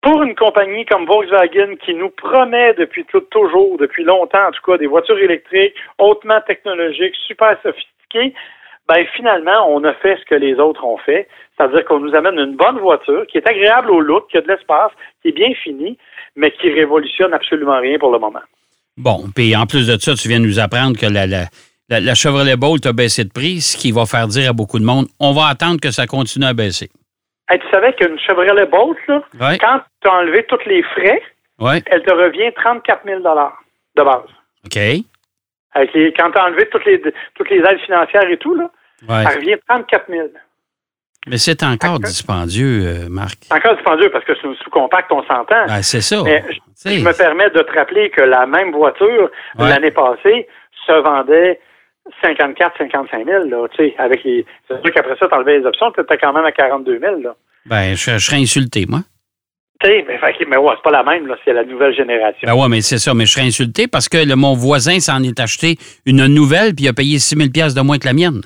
pour 0.00 0.22
une 0.22 0.34
compagnie 0.34 0.84
comme 0.84 1.06
Volkswagen 1.06 1.76
qui 1.76 1.94
nous 1.94 2.10
promet 2.10 2.74
depuis 2.74 3.04
tout- 3.06 3.20
toujours, 3.30 3.78
depuis 3.78 4.04
longtemps 4.04 4.46
en 4.48 4.50
tout 4.52 4.62
cas, 4.62 4.76
des 4.76 4.86
voitures 4.86 5.18
électriques 5.18 5.74
hautement 5.98 6.40
technologiques, 6.46 7.14
super 7.26 7.56
sophistiquées, 7.62 7.90
ben 8.88 9.06
finalement, 9.16 9.66
on 9.70 9.82
a 9.84 9.94
fait 9.94 10.18
ce 10.18 10.24
que 10.26 10.34
les 10.34 10.54
autres 10.56 10.84
ont 10.84 10.98
fait, 10.98 11.26
c'est-à-dire 11.56 11.84
qu'on 11.86 12.00
nous 12.00 12.14
amène 12.14 12.38
une 12.38 12.56
bonne 12.56 12.78
voiture 12.78 13.26
qui 13.28 13.38
est 13.38 13.48
agréable 13.48 13.90
au 13.90 14.00
look, 14.00 14.28
qui 14.30 14.36
a 14.36 14.40
de 14.42 14.48
l'espace, 14.48 14.90
qui 15.22 15.28
est 15.28 15.32
bien 15.32 15.52
finie, 15.62 15.96
mais 16.36 16.50
qui 16.50 16.70
révolutionne 16.70 17.32
absolument 17.32 17.78
rien 17.80 17.98
pour 17.98 18.12
le 18.12 18.18
moment. 18.18 18.42
Bon, 18.96 19.24
puis 19.34 19.56
en 19.56 19.66
plus 19.66 19.86
de 19.88 19.98
ça, 19.98 20.14
tu 20.14 20.28
viens 20.28 20.40
de 20.40 20.44
nous 20.46 20.60
apprendre 20.60 20.98
que 20.98 21.06
la, 21.06 21.26
la, 21.26 21.44
la, 21.88 22.00
la 22.00 22.14
Chevrolet 22.14 22.56
Bolt 22.56 22.84
a 22.86 22.92
baissé 22.92 23.24
de 23.24 23.30
prix, 23.32 23.60
ce 23.60 23.76
qui 23.76 23.90
va 23.90 24.04
faire 24.06 24.26
dire 24.28 24.50
à 24.50 24.52
beaucoup 24.52 24.78
de 24.78 24.84
monde 24.84 25.06
on 25.18 25.32
va 25.32 25.46
attendre 25.46 25.80
que 25.80 25.90
ça 25.90 26.06
continue 26.06 26.44
à 26.46 26.52
baisser. 26.54 26.90
Hey, 27.48 27.58
tu 27.58 27.66
savais 27.70 27.92
qu'une 27.94 28.18
Chevrolet 28.18 28.66
Bolt, 28.66 28.96
là, 29.08 29.22
Ouais. 29.40 29.58
quand 29.58 29.80
tu 30.02 30.08
as 30.08 30.12
enlevé 30.14 30.44
tous 30.48 30.60
les 30.66 30.82
frais, 30.82 31.22
elle 31.86 32.02
te 32.02 32.12
revient 32.12 32.52
34 32.54 33.00
000 33.06 33.18
de 33.20 34.02
base. 34.02 34.22
OK. 34.66 35.04
Avec 35.74 35.92
les, 35.94 36.12
quand 36.12 36.30
tu 36.30 36.38
as 36.38 36.44
enlevé 36.44 36.66
toutes 36.70 36.84
les, 36.84 37.00
toutes 37.34 37.50
les 37.50 37.58
aides 37.58 37.80
financières 37.84 38.28
et 38.28 38.36
tout, 38.38 38.54
là, 38.54 38.70
Ouais. 39.08 39.22
ça 39.24 39.30
revient 39.30 39.56
34 39.68 40.04
000 40.08 40.28
Mais 41.26 41.36
c'est 41.36 41.62
encore 41.62 41.98
dispendieux, 42.00 42.82
euh, 42.86 43.08
Marc. 43.10 43.38
C'est 43.42 43.54
encore 43.54 43.74
dispendieux 43.74 44.08
parce 44.10 44.24
que 44.24 44.32
c'est 44.34 44.46
une 44.46 44.54
sous-compact, 44.56 45.10
on 45.12 45.22
s'entend. 45.24 45.66
Ben, 45.66 45.82
c'est 45.82 46.00
ça. 46.00 46.22
Mais 46.24 46.42
je, 46.86 47.04
me 47.04 47.12
permets 47.16 47.50
de 47.50 47.60
te 47.60 47.72
rappeler 47.76 48.08
que 48.10 48.22
la 48.22 48.46
même 48.46 48.72
voiture, 48.72 49.30
Ouais. 49.58 49.68
l'année 49.68 49.90
passée, 49.90 50.48
se 50.86 50.92
vendait 50.92 51.60
54, 52.22 52.76
55 52.78 53.26
000, 53.26 53.44
là, 53.48 53.66
tu 53.68 53.76
sais, 53.76 53.94
avec 53.98 54.22
les... 54.24 54.44
C'est 54.68 54.80
sûr 54.82 54.92
qu'après 54.94 55.16
ça, 55.18 55.26
t'enlevais 55.28 55.58
les 55.58 55.66
options, 55.66 55.90
t'étais 55.90 56.18
quand 56.18 56.32
même 56.32 56.44
à 56.44 56.52
42 56.52 56.98
000, 56.98 57.20
là. 57.22 57.34
ben, 57.66 57.94
je, 57.96 58.12
je 58.12 58.18
serais 58.18 58.36
insulté, 58.36 58.84
moi. 58.88 59.00
Mais, 59.84 60.18
fait 60.18 60.44
que- 60.44 60.48
mais 60.48 60.56
ouais, 60.56 60.72
c'est 60.76 60.82
pas 60.82 60.90
la 60.90 61.02
même, 61.02 61.26
là, 61.26 61.36
c'est 61.44 61.52
la 61.52 61.64
nouvelle 61.64 61.94
génération. 61.94 62.40
Ben 62.46 62.54
ouais, 62.54 62.68
mais 62.68 62.80
c'est 62.80 62.98
ça. 62.98 63.12
Mais 63.14 63.26
je 63.26 63.32
serais 63.32 63.46
insulté 63.46 63.86
parce 63.86 64.08
que 64.08 64.16
le, 64.18 64.34
mon 64.36 64.54
voisin 64.54 64.98
s'en 65.00 65.22
est 65.22 65.38
acheté 65.38 65.76
une 66.06 66.26
nouvelle 66.26 66.74
puis 66.74 66.86
il 66.86 66.88
a 66.88 66.92
payé 66.92 67.18
6 67.18 67.36
000 67.36 67.48
de 67.74 67.80
moins 67.82 67.98
que 67.98 68.06
la 68.06 68.14
mienne. 68.14 68.40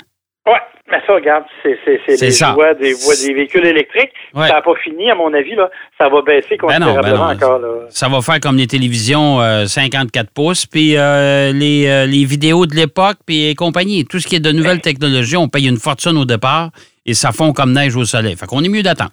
Ouais, 0.47 0.59
mais 0.91 0.99
ça, 1.07 1.15
regarde, 1.15 1.45
c'est 1.63 1.79
c'est- 1.85 2.01
c'est 2.07 2.17
C'est 2.17 2.25
les 2.27 2.31
ça. 2.33 2.53
voies 2.55 2.75
des, 2.75 2.93
voies 2.93 3.15
des 3.25 3.35
véhicules 3.35 3.65
électriques. 3.67 4.11
Ouais. 4.35 4.49
Ça 4.49 4.55
n'a 4.55 4.63
pas 4.63 4.75
fini, 4.83 5.11
à 5.11 5.15
mon 5.15 5.33
avis, 5.33 5.55
là. 5.55 5.71
Ça 5.97 6.09
va 6.09 6.23
baisser 6.23 6.57
Ben 6.61 6.79
non, 6.81 6.87
ben 6.87 6.95
considérablement 6.95 7.27
non. 7.29 7.35
encore, 7.35 7.59
là. 7.61 7.69
Ça 7.91 8.09
va 8.09 8.21
faire 8.23 8.41
comme 8.41 8.57
les 8.57 8.67
télévisions 8.67 9.41
euh, 9.41 9.67
54 9.67 10.31
pouces, 10.31 10.67
puis 10.67 10.97
euh, 10.97 11.53
les, 11.53 11.87
euh, 11.87 12.07
les 12.07 12.25
vidéos 12.25 12.67
de 12.67 12.75
l'époque, 12.75 13.19
puis 13.27 13.49
et 13.49 13.55
compagnie. 13.55 14.05
Tout 14.07 14.19
ce 14.19 14.27
qui 14.27 14.37
est 14.37 14.41
de 14.41 14.51
nouvelles 14.51 14.81
technologies, 14.81 15.37
on 15.37 15.49
paye 15.49 15.69
une 15.69 15.79
fortune 15.79 16.17
au 16.17 16.25
départ 16.25 16.71
et 17.07 17.15
ça 17.15 17.31
fond 17.33 17.53
comme 17.53 17.73
neige 17.73 17.95
au 17.95 18.05
soleil. 18.05 18.35
Fait 18.37 18.47
qu'on 18.47 18.63
est 18.65 18.69
mieux 18.69 18.83
d'attendre. 18.83 19.11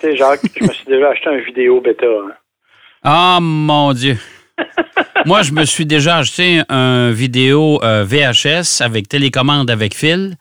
Tu 0.00 0.08
sais, 0.08 0.16
Jacques, 0.16 0.40
je 0.60 0.64
me 0.66 0.72
suis 0.72 0.84
déjà 0.86 1.08
acheté 1.10 1.28
un 1.30 1.38
vidéo 1.38 1.80
bêta. 1.80 2.06
hein. 2.06 2.32
Ah, 3.02 3.38
mon 3.40 3.92
Dieu. 3.92 4.16
Moi, 5.24 5.42
je 5.42 5.52
me 5.52 5.64
suis 5.64 5.86
déjà 5.86 6.18
acheté 6.18 6.60
un 6.68 7.10
vidéo 7.10 7.80
euh, 7.82 8.04
VHS 8.04 8.82
avec 8.82 9.08
télécommande 9.08 9.70
avec 9.70 9.94
fil. 9.94 10.34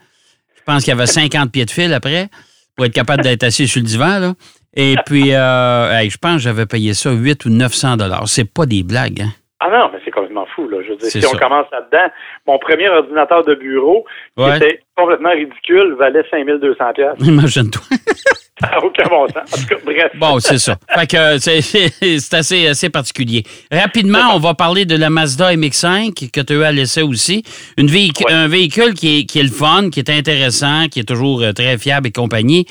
Je 0.57 0.61
pense 0.65 0.83
qu'il 0.83 0.91
y 0.91 0.97
avait 0.97 1.05
50 1.05 1.51
pieds 1.51 1.65
de 1.65 1.71
fil 1.71 1.93
après 1.93 2.27
pour 2.75 2.85
être 2.85 2.93
capable 2.93 3.23
d'être 3.23 3.43
assis 3.43 3.67
sur 3.67 3.81
le 3.81 3.87
divan. 3.87 4.19
Là. 4.19 4.33
Et 4.75 4.95
puis, 5.05 5.33
euh, 5.33 5.91
hey, 5.91 6.09
je 6.09 6.17
pense 6.17 6.35
que 6.35 6.41
j'avais 6.41 6.65
payé 6.65 6.93
ça 6.93 7.11
8 7.11 7.45
ou 7.45 7.49
900 7.49 7.97
dollars. 7.97 8.27
C'est 8.27 8.51
pas 8.51 8.65
des 8.65 8.83
blagues. 8.83 9.21
Hein? 9.21 9.29
Ah 9.61 9.69
non, 9.69 9.89
mais 9.93 9.99
c'est 10.03 10.11
complètement 10.11 10.45
fou. 10.53 10.67
Là. 10.67 10.79
Je 10.83 10.89
veux 10.89 10.97
dire, 10.97 11.09
si 11.09 11.25
on 11.25 11.37
commence 11.37 11.67
là-dedans, 11.71 12.11
mon 12.45 12.59
premier 12.59 12.89
ordinateur 12.89 13.43
de 13.45 13.55
bureau, 13.55 14.05
Ouais. 14.37 14.51
qui 14.59 14.65
était 14.65 14.79
complètement 14.97 15.31
ridicule, 15.31 15.95
valait 15.97 16.23
5200 16.29 16.93
pièces. 16.93 17.15
Imagine-toi. 17.19 17.81
Ça 18.61 18.77
aucun 18.81 19.03
bon 19.09 19.27
sens. 19.27 19.53
En 19.53 19.57
tout 19.57 19.67
cas, 19.67 19.75
bref. 19.83 20.11
Bon, 20.15 20.39
c'est 20.39 20.57
ça. 20.59 20.77
Fait 20.97 21.07
que 21.07 21.17
euh, 21.17 21.37
c'est 22.19 22.33
assez, 22.33 22.67
assez 22.67 22.89
particulier. 22.89 23.43
Rapidement, 23.69 24.33
on 24.33 24.39
va 24.39 24.53
parler 24.53 24.85
de 24.85 24.95
la 24.95 25.09
Mazda 25.09 25.53
MX-5 25.55 26.31
que 26.31 26.39
tu 26.39 26.63
as 26.63 26.71
l'essai 26.71 27.01
aussi. 27.01 27.43
Une 27.77 27.89
Ouais. 27.95 28.33
Un 28.33 28.47
véhicule 28.47 28.93
qui 28.93 29.19
est, 29.19 29.25
qui 29.25 29.39
est 29.39 29.43
le 29.43 29.49
fun, 29.49 29.89
qui 29.89 29.99
est 29.99 30.09
intéressant, 30.09 30.87
qui 30.89 30.99
est 30.99 31.07
toujours 31.07 31.41
euh, 31.41 31.51
très 31.51 31.77
fiable 31.77 32.07
et 32.07 32.11
compagnie. 32.11 32.65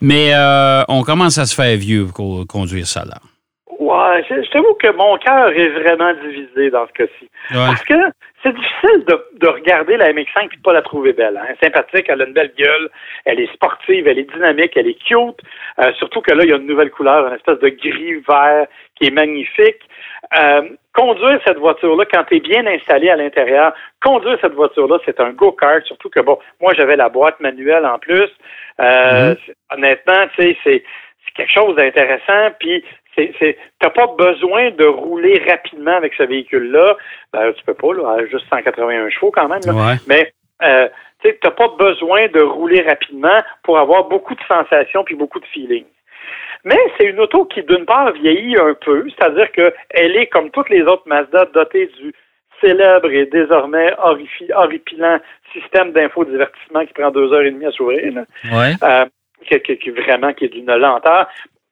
Mais 0.00 0.32
euh, 0.34 0.82
on 0.88 1.02
commence 1.02 1.38
à 1.38 1.46
se 1.46 1.54
faire 1.54 1.76
vieux 1.76 2.06
pour 2.14 2.46
conduire 2.46 2.86
ça 2.86 3.04
là. 3.04 3.18
Ouais, 3.78 4.22
je, 4.28 4.34
je 4.34 4.50
t'avoue 4.50 4.74
que 4.74 4.94
mon 4.96 5.16
cœur 5.18 5.48
est 5.50 5.70
vraiment 5.80 6.12
divisé 6.22 6.70
dans 6.70 6.86
ce 6.86 6.92
cas-ci. 6.92 7.28
Ouais. 7.50 7.66
Parce 7.66 7.82
que 7.84 7.94
c'est 8.42 8.54
difficile 8.54 9.04
de, 9.06 9.24
de 9.38 9.48
regarder 9.48 9.96
la 9.96 10.12
MX5 10.12 10.44
et 10.52 10.56
de 10.56 10.62
pas 10.62 10.72
la 10.72 10.82
trouver 10.82 11.12
belle. 11.12 11.36
Hein. 11.36 11.54
Sympathique, 11.62 12.06
elle 12.08 12.22
a 12.22 12.26
une 12.26 12.32
belle 12.32 12.52
gueule, 12.56 12.88
elle 13.24 13.40
est 13.40 13.52
sportive, 13.52 14.08
elle 14.08 14.18
est 14.18 14.32
dynamique, 14.32 14.72
elle 14.76 14.88
est 14.88 14.98
cute. 15.02 15.40
Euh, 15.78 15.92
surtout 15.98 16.20
que 16.20 16.32
là, 16.32 16.44
il 16.44 16.50
y 16.50 16.52
a 16.52 16.56
une 16.56 16.66
nouvelle 16.66 16.90
couleur, 16.90 17.26
une 17.26 17.34
espèce 17.34 17.58
de 17.58 17.68
gris 17.68 18.22
vert 18.28 18.66
qui 18.96 19.06
est 19.08 19.10
magnifique. 19.10 19.80
Euh, 20.38 20.62
conduire 20.94 21.40
cette 21.46 21.58
voiture-là, 21.58 22.04
quand 22.12 22.24
tu 22.24 22.36
es 22.36 22.40
bien 22.40 22.66
installé 22.66 23.10
à 23.10 23.16
l'intérieur, 23.16 23.72
conduire 24.02 24.38
cette 24.40 24.54
voiture-là, 24.54 24.98
c'est 25.04 25.20
un 25.20 25.30
go-kart, 25.30 25.84
surtout 25.84 26.08
que, 26.10 26.20
bon, 26.20 26.38
moi, 26.60 26.72
j'avais 26.76 26.96
la 26.96 27.08
boîte 27.08 27.40
manuelle 27.40 27.84
en 27.86 27.98
plus. 27.98 28.28
Euh, 28.80 29.34
c'est- 29.46 29.54
Honnêtement, 29.72 30.26
tu 30.36 30.42
sais, 30.42 30.56
c'est 30.64 30.82
c'est 31.26 31.34
quelque 31.46 31.52
chose 31.52 31.76
d'intéressant, 31.76 32.50
puis 32.58 32.82
c'est, 33.38 33.56
t'as 33.78 33.90
pas 33.90 34.06
besoin 34.18 34.70
de 34.70 34.84
rouler 34.84 35.42
rapidement 35.48 35.96
avec 35.96 36.14
ce 36.14 36.22
véhicule-là. 36.24 36.96
Ben, 37.32 37.52
tu 37.52 37.64
peux 37.64 37.74
pas, 37.74 37.92
là, 37.94 38.18
juste 38.30 38.46
181 38.48 39.08
chevaux 39.10 39.30
quand 39.30 39.48
même. 39.48 39.60
là. 39.66 39.72
Ouais. 39.72 39.96
Mais 40.06 40.32
euh, 40.62 40.88
tu 41.22 41.34
t'as 41.40 41.50
pas 41.50 41.68
besoin 41.78 42.28
de 42.28 42.40
rouler 42.40 42.80
rapidement 42.82 43.38
pour 43.62 43.78
avoir 43.78 44.04
beaucoup 44.04 44.34
de 44.34 44.40
sensations 44.48 45.04
puis 45.04 45.14
beaucoup 45.14 45.40
de 45.40 45.46
feeling. 45.46 45.84
Mais 46.64 46.78
c'est 46.98 47.06
une 47.06 47.20
auto 47.20 47.46
qui, 47.46 47.62
d'une 47.62 47.86
part, 47.86 48.12
vieillit 48.12 48.56
un 48.58 48.74
peu, 48.74 49.06
c'est-à-dire 49.10 49.50
qu'elle 49.52 50.16
est, 50.16 50.26
comme 50.26 50.50
toutes 50.50 50.68
les 50.68 50.82
autres 50.82 51.04
Mazda, 51.06 51.46
dotée 51.54 51.86
du 51.98 52.12
célèbre 52.60 53.10
et 53.10 53.24
désormais 53.26 53.94
horripilant 54.54 55.18
système 55.54 55.92
d'infodivertissement 55.92 56.84
qui 56.84 56.92
prend 56.92 57.10
deux 57.10 57.32
heures 57.32 57.42
et 57.42 57.50
demie 57.50 57.64
à 57.66 57.70
s'ouvrir. 57.72 58.12
Ouais. 58.52 58.72
Euh, 58.82 59.06
qui, 59.46 59.58
qui- 59.60 59.78
qui 59.78 59.90
vraiment 59.90 60.34
qui 60.34 60.44
est 60.44 60.48
d'une 60.48 60.66
lenteur. 60.74 61.26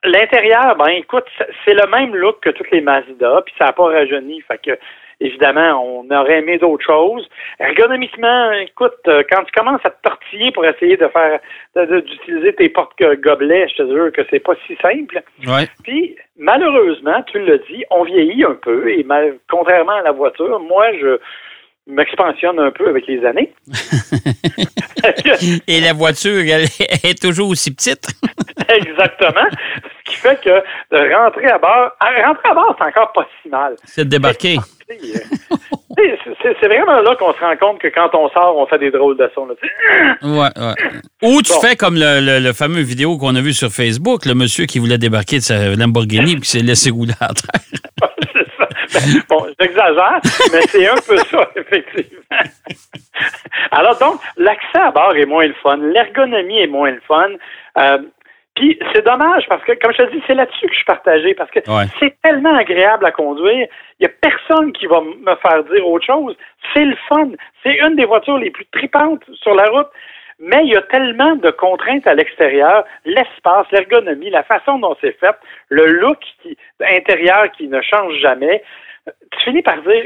L'intérieur, 0.05 0.77
ben 0.77 0.89
écoute, 0.91 1.25
c'est- 1.65 1.75
le 1.75 1.87
même 1.91 2.15
look 2.15 2.41
que 2.41 2.51
toutes 2.51 2.71
les 2.71 2.81
Mazda, 2.81 3.43
puis 3.45 3.55
ça 3.59 3.67
n'a 3.67 3.73
pas 3.73 3.85
rajeuni. 3.87 4.41
Fait 4.43 4.59
que 4.65 4.79
évidemment, 5.21 5.83
on 5.85 6.09
aurait 6.15 6.39
aimé 6.39 6.59
d'autres 6.59 6.85
choses. 6.87 7.29
Ergonomiquement, 7.59 8.53
écoute, 8.53 8.95
euh, 9.09 9.25
quand 9.31 9.43
tu 9.43 9.51
commences 9.53 9.81
à 9.85 9.91
te 9.91 10.01
tortiller 10.09 10.53
pour 10.53 10.65
essayer 10.65 10.97
de 10.97 11.09
faire 11.09 11.41
d'utiliser 11.77 12.53
tes 12.55 12.69
porte-gobelets, 12.69 13.69
je 13.71 13.83
te 13.83 13.93
jure 13.93 14.13
que 14.13 14.23
c'est 14.31 14.39
pas 14.39 14.55
si 14.69 14.77
simple. 14.81 15.21
Ouais. 15.45 15.67
Puis, 15.83 16.17
malheureusement, 16.39 17.21
tu 17.33 17.41
l'as 17.45 17.59
dit, 17.59 17.85
on 17.91 18.05
vieillit 18.05 18.45
un 18.45 18.55
peu, 18.55 18.91
et 18.93 19.03
mal- 19.03 19.39
contrairement 19.51 19.97
à 19.97 20.03
la 20.03 20.13
voiture, 20.13 20.61
moi, 20.61 20.87
je 21.01 21.19
m'expansionne 21.89 22.61
un 22.61 22.71
peu 22.71 22.89
avec 22.89 23.07
les 23.09 23.25
années. 23.25 23.53
Et 25.69 25.81
la 25.81 25.93
voiture, 25.93 26.41
elle 26.41 26.65
est 27.11 27.21
toujours 27.21 27.49
aussi 27.51 27.75
petite. 27.75 28.07
Exactement. 28.77 29.47
Ce 29.51 30.11
qui 30.11 30.17
fait 30.17 30.41
que 30.43 30.63
de 30.91 31.15
rentrer 31.15 31.47
à 31.47 31.59
bord, 31.59 31.91
rentrer 32.01 32.49
à 32.51 32.55
bord, 32.55 32.77
c'est 32.79 32.87
encore 32.87 33.13
pas 33.13 33.27
si 33.43 33.49
mal. 33.49 33.77
C'est 33.85 34.05
de 34.05 34.11
débarquer. 34.11 34.57
Euh, 34.91 34.95
C'est 36.61 36.67
vraiment 36.69 37.01
là 37.01 37.17
qu'on 37.17 37.33
se 37.35 37.41
rend 37.41 37.57
compte 37.57 37.81
que 37.81 37.89
quand 37.89 38.15
on 38.15 38.29
sort, 38.31 38.57
on 38.57 38.67
fait 38.67 38.79
des 38.79 38.91
drôles 38.91 39.17
de 39.17 39.29
sons. 39.35 39.47
là, 39.47 39.55
tu 39.61 39.69
sais. 39.69 40.27
Ouais, 40.27 40.49
ouais. 40.57 40.75
Ou 41.23 41.43
tu 41.43 41.53
Bon. 41.53 41.61
fais 41.61 41.77
comme 41.77 41.97
le, 41.97 42.21
le- 42.21 42.39
le 42.39 42.53
fameux 42.53 42.81
vidéo 42.83 43.19
qu'on 43.19 43.35
a 43.35 43.41
vu 43.41 43.53
sur 43.53 43.69
Facebook, 43.71 44.25
le 44.25 44.35
monsieur 44.35 44.67
qui 44.67 44.79
voulait 44.79 44.99
débarquer 44.99 45.37
de 45.39 45.43
sa 45.43 45.75
Lamborghini 45.75 46.37
puis 46.37 46.49
s'est 46.49 46.61
laissé 46.61 46.91
rouler 46.91 47.15
à 47.21 47.29
terre. 47.29 47.61
C'est 48.33 48.47
ça. 48.57 48.69
Ben, 48.95 49.23
bon, 49.29 49.47
j'exagère, 49.61 50.21
mais 50.53 50.63
c'est 50.69 50.89
un 50.89 50.95
peu 50.95 51.19
ça, 51.19 51.51
effectivement. 51.57 52.39
Alors 53.71 53.99
donc, 53.99 54.21
l'accès 54.37 54.79
à 54.79 54.91
bord 54.91 55.15
est 55.15 55.27
moins 55.27 55.47
le 55.47 55.55
fun, 55.63 55.77
l'ergonomie 55.77 56.61
est 56.61 56.67
moins 56.69 56.91
le 56.93 57.01
fun. 57.07 57.29
Euh, 57.79 57.99
puis 58.59 58.79
c'est 58.93 59.05
dommage 59.07 59.45
parce 59.49 59.63
que, 59.65 59.73
comme 59.73 59.93
je 59.93 60.03
te 60.03 60.11
dis, 60.11 60.23
c'est 60.27 60.35
là-dessus 60.35 60.67
que 60.67 60.73
je 60.73 60.77
suis 60.79 60.85
partagé 60.85 61.35
parce 61.35 61.51
que 61.51 61.61
Ouais. 61.71 61.85
c'est 62.01 62.15
tellement 62.23 62.57
agréable 62.57 63.07
à 63.07 63.13
conduire. 63.13 63.69
Il 64.01 64.07
n'y 64.07 64.07
a 64.07 64.13
personne 64.21 64.73
qui 64.73 64.87
va 64.87 65.01
me 65.01 65.35
faire 65.37 65.63
dire 65.65 65.87
autre 65.87 66.05
chose. 66.05 66.37
C'est 66.75 66.85
le 66.85 66.97
fun. 67.09 67.31
C'est 67.63 67.77
une 67.79 67.95
des 67.97 68.05
voitures 68.05 68.39
les 68.39 68.51
plus 68.51 68.67
tripantes 68.67 69.23
sur 69.35 69.55
la 69.55 69.65
route. 69.71 69.89
Mais 70.41 70.61
il 70.65 70.71
y 70.73 70.77
a 70.77 70.83
tellement 70.83 71.35
de 71.37 71.51
contraintes 71.51 72.07
à 72.07 72.15
l'extérieur, 72.15 72.85
l'espace, 73.05 73.67
l'ergonomie, 73.73 74.31
la 74.31 74.45
façon 74.45 74.79
dont 74.79 74.97
c'est 75.01 75.19
fait, 75.19 75.35
le 75.69 75.87
look 75.87 76.19
qui, 76.43 76.57
intérieur 76.81 77.51
qui 77.53 77.67
ne 77.69 77.81
change 77.81 78.15
jamais. 78.21 78.63
Tu 79.33 79.41
finis 79.45 79.63
par 79.63 79.81
dire, 79.83 80.05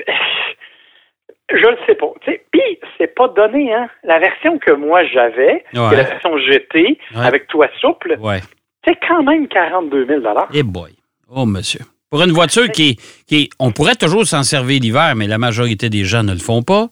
je 1.51 1.57
le 1.57 1.77
sais 1.87 1.95
pas. 1.95 2.07
Puis, 2.25 2.61
c'est 2.99 3.15
pas 3.15 3.29
donné, 3.29 3.73
hein. 3.75 3.89
La 4.05 4.19
version 4.19 4.59
que 4.59 4.73
moi 4.73 5.05
j'avais, 5.07 5.65
Ouais. 5.75 5.97
la 5.97 6.03
version 6.05 6.37
GT, 6.39 6.99
Ouais. 7.15 7.27
avec 7.27 7.47
toit 7.49 7.69
souple, 7.81 8.17
Ouais. 8.21 8.41
c'est 8.87 8.97
quand 9.07 9.23
même 9.23 9.49
42 9.49 10.07
000 10.07 10.23
Eh 10.55 10.63
boy. 10.63 10.93
Oh, 11.29 11.47
monsieur. 11.47 11.81
Pour 12.11 12.23
une 12.23 12.33
voiture 12.33 12.71
qui, 12.71 12.97
qui 13.27 13.49
on 13.59 13.73
pourrait 13.73 13.95
toujours 13.95 14.27
s'en 14.27 14.43
servir 14.43 14.81
l'hiver, 14.81 15.15
mais 15.17 15.27
la 15.27 15.39
majorité 15.39 15.89
des 15.89 16.05
gens 16.05 16.23
ne 16.23 16.33
le 16.33 16.39
font 16.39 16.63
pas. 16.63 16.89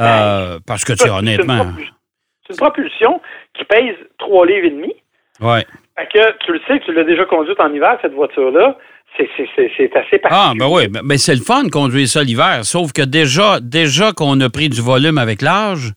Euh, 0.00 0.58
parce 0.66 0.84
que, 0.84 0.92
tu 0.92 1.08
honnêtement. 1.08 1.66
C'est 2.46 2.52
une 2.52 2.56
propulsion 2.56 3.20
qui 3.54 3.64
pèse 3.64 3.96
3 4.18 4.46
livres 4.46 4.66
et 4.66 4.70
demi. 4.70 4.94
Ouais. 5.40 5.64
Fait 5.98 6.06
que 6.12 6.44
tu 6.44 6.52
le 6.52 6.60
sais, 6.68 6.80
tu 6.84 6.92
l'as 6.92 7.04
déjà 7.04 7.24
conduite 7.24 7.58
en 7.60 7.72
hiver, 7.72 7.98
cette 8.02 8.14
voiture-là. 8.14 8.76
C'est, 9.16 9.24
assez 9.24 9.88
particulier. 10.18 10.20
Ah, 10.30 10.52
ben 10.56 10.68
oui. 10.70 10.86
Ben, 10.86 11.00
ben, 11.02 11.18
c'est 11.18 11.34
le 11.34 11.40
fun 11.40 11.64
de 11.64 11.70
conduire 11.70 12.06
ça 12.06 12.22
l'hiver. 12.22 12.60
Sauf 12.62 12.92
que 12.92 13.02
déjà, 13.02 13.58
déjà 13.60 14.12
qu'on 14.12 14.38
a 14.40 14.48
pris 14.48 14.68
du 14.68 14.80
volume 14.80 15.18
avec 15.18 15.42
l'âge, 15.42 15.92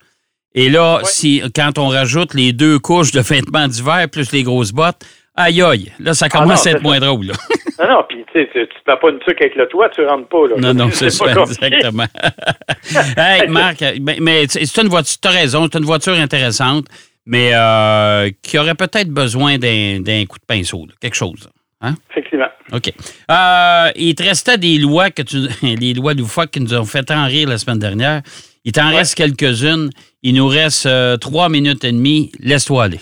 et 0.56 0.70
là, 0.70 0.98
Ouais. 0.98 1.04
si 1.04 1.44
quand 1.56 1.78
on 1.78 1.88
rajoute 1.88 2.34
les 2.34 2.52
deux 2.52 2.80
couches 2.80 3.12
de 3.12 3.20
vêtements 3.22 3.68
d'hiver 3.68 4.08
plus 4.12 4.32
les 4.32 4.44
grosses 4.44 4.72
bottes, 4.72 5.06
aïe 5.36 5.62
aïe, 5.62 5.92
là, 6.00 6.14
ça 6.14 6.30
commence 6.30 6.66
Ah 6.66 6.72
non, 6.72 6.76
à 6.76 6.78
être 6.78 6.84
moins 6.84 7.00
drôle. 7.00 7.28
Là. 7.28 7.34
Non, 7.82 7.88
non, 7.88 8.04
puis 8.08 8.24
tu 8.32 8.48
tu 8.54 8.68
te 8.68 8.84
pas 8.86 9.10
une 9.10 9.18
tuque 9.20 9.42
avec 9.42 9.56
le 9.56 9.66
toit, 9.68 9.90
tu 9.90 10.06
rentres 10.06 10.28
pas. 10.28 10.48
Là. 10.50 10.56
Non, 10.60 10.74
non, 10.74 10.90
c'est 10.92 11.10
ça, 11.10 11.34
compliqué. 11.34 11.66
exactement. 11.66 12.06
hey, 13.18 13.48
Marc, 13.48 13.84
ben, 14.02 14.18
mais 14.22 14.46
c'est 14.48 14.66
c'est 14.66 14.82
une 14.84 14.88
voiture, 14.88 15.18
tu 15.20 15.28
as 15.28 15.32
raison, 15.32 15.68
c'est 15.72 15.80
une 15.80 15.86
voiture 15.86 16.14
intéressante, 16.14 16.86
mais 17.26 17.52
euh, 17.54 18.30
qui 18.42 18.58
aurait 18.58 18.76
peut-être 18.76 19.10
besoin 19.10 19.58
d'un 19.58 20.26
coup 20.26 20.38
de 20.40 20.46
pinceau, 20.48 20.86
là, 20.88 20.94
quelque 21.00 21.16
chose. 21.16 21.50
Hein? 21.82 21.96
Effectivement. 22.12 22.48
OK. 22.74 22.90
Euh, 23.32 23.90
il 23.96 24.14
te 24.16 24.24
restait 24.24 24.58
des 24.58 24.78
lois 24.78 25.10
que 25.10 25.24
tu. 25.24 25.38
les 25.64 25.94
lois 25.94 26.14
loufoques 26.14 26.52
qui 26.52 26.60
nous 26.62 26.74
ont 26.76 26.86
fait 26.86 27.04
tant 27.04 27.26
rire 27.26 27.50
la 27.50 27.58
semaine 27.58 27.80
dernière. 27.80 28.22
Il 28.64 28.72
t'en 28.72 28.90
Ouais. 28.92 28.98
reste 28.98 29.16
quelques-unes. 29.16 29.90
Il 30.22 30.36
nous 30.36 30.48
reste 30.48 30.86
euh, 30.86 31.18
trois 31.18 31.50
minutes 31.50 31.84
et 31.84 31.92
demie. 31.92 32.32
Laisse-toi 32.40 32.84
aller. 32.84 33.00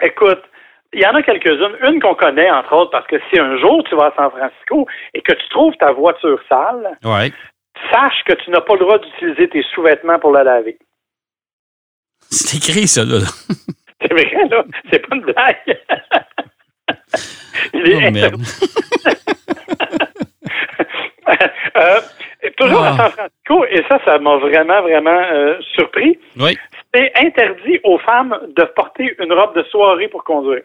Écoute, 0.00 0.40
il 0.92 1.00
y 1.00 1.06
en 1.06 1.14
a 1.16 1.22
quelques-unes. 1.22 1.76
Une 1.92 2.00
qu'on 2.00 2.14
connaît, 2.14 2.48
entre 2.50 2.72
autres, 2.76 2.90
parce 2.92 3.06
que 3.08 3.16
si 3.32 3.40
un 3.40 3.58
jour 3.58 3.82
tu 3.88 3.96
vas 3.96 4.06
à 4.06 4.14
San 4.16 4.30
Francisco 4.30 4.86
et 5.14 5.20
que 5.22 5.32
tu 5.32 5.48
trouves 5.50 5.74
ta 5.80 5.90
voiture 5.92 6.38
sale, 6.48 6.96
Ouais. 7.04 7.32
sache 7.92 8.22
que 8.26 8.34
tu 8.44 8.50
n'as 8.52 8.60
pas 8.60 8.74
le 8.74 8.80
droit 8.80 8.98
d'utiliser 8.98 9.48
tes 9.48 9.64
sous-vêtements 9.74 10.20
pour 10.20 10.30
la 10.32 10.44
laver. 10.44 10.78
C'est 12.32 12.56
écrit, 12.56 12.88
ça, 12.88 13.04
là. 13.04 13.18
C'est 14.00 14.12
vrai, 14.12 14.48
là. 14.50 14.64
C'est 14.90 15.06
pas 15.06 15.16
une 15.16 15.22
blague. 15.22 15.56
Il 17.74 17.90
est 17.90 18.08
Oh, 18.08 18.10
merde. 18.10 18.42
Euh, 21.76 22.00
toujours 22.58 22.82
Ah. 22.82 22.92
à 22.92 22.96
San 22.96 23.10
Francisco, 23.12 23.64
et 23.70 23.82
ça, 23.88 23.98
ça 24.04 24.18
m'a 24.18 24.36
vraiment, 24.38 24.82
vraiment 24.82 25.20
euh, 25.32 25.54
surpris. 25.74 26.18
Oui. 26.38 26.56
C'est 26.94 27.12
interdit 27.16 27.78
aux 27.84 27.98
femmes 27.98 28.36
de 28.56 28.64
porter 28.76 29.14
une 29.20 29.32
robe 29.32 29.54
de 29.56 29.62
soirée 29.70 30.08
pour 30.08 30.24
conduire. 30.24 30.62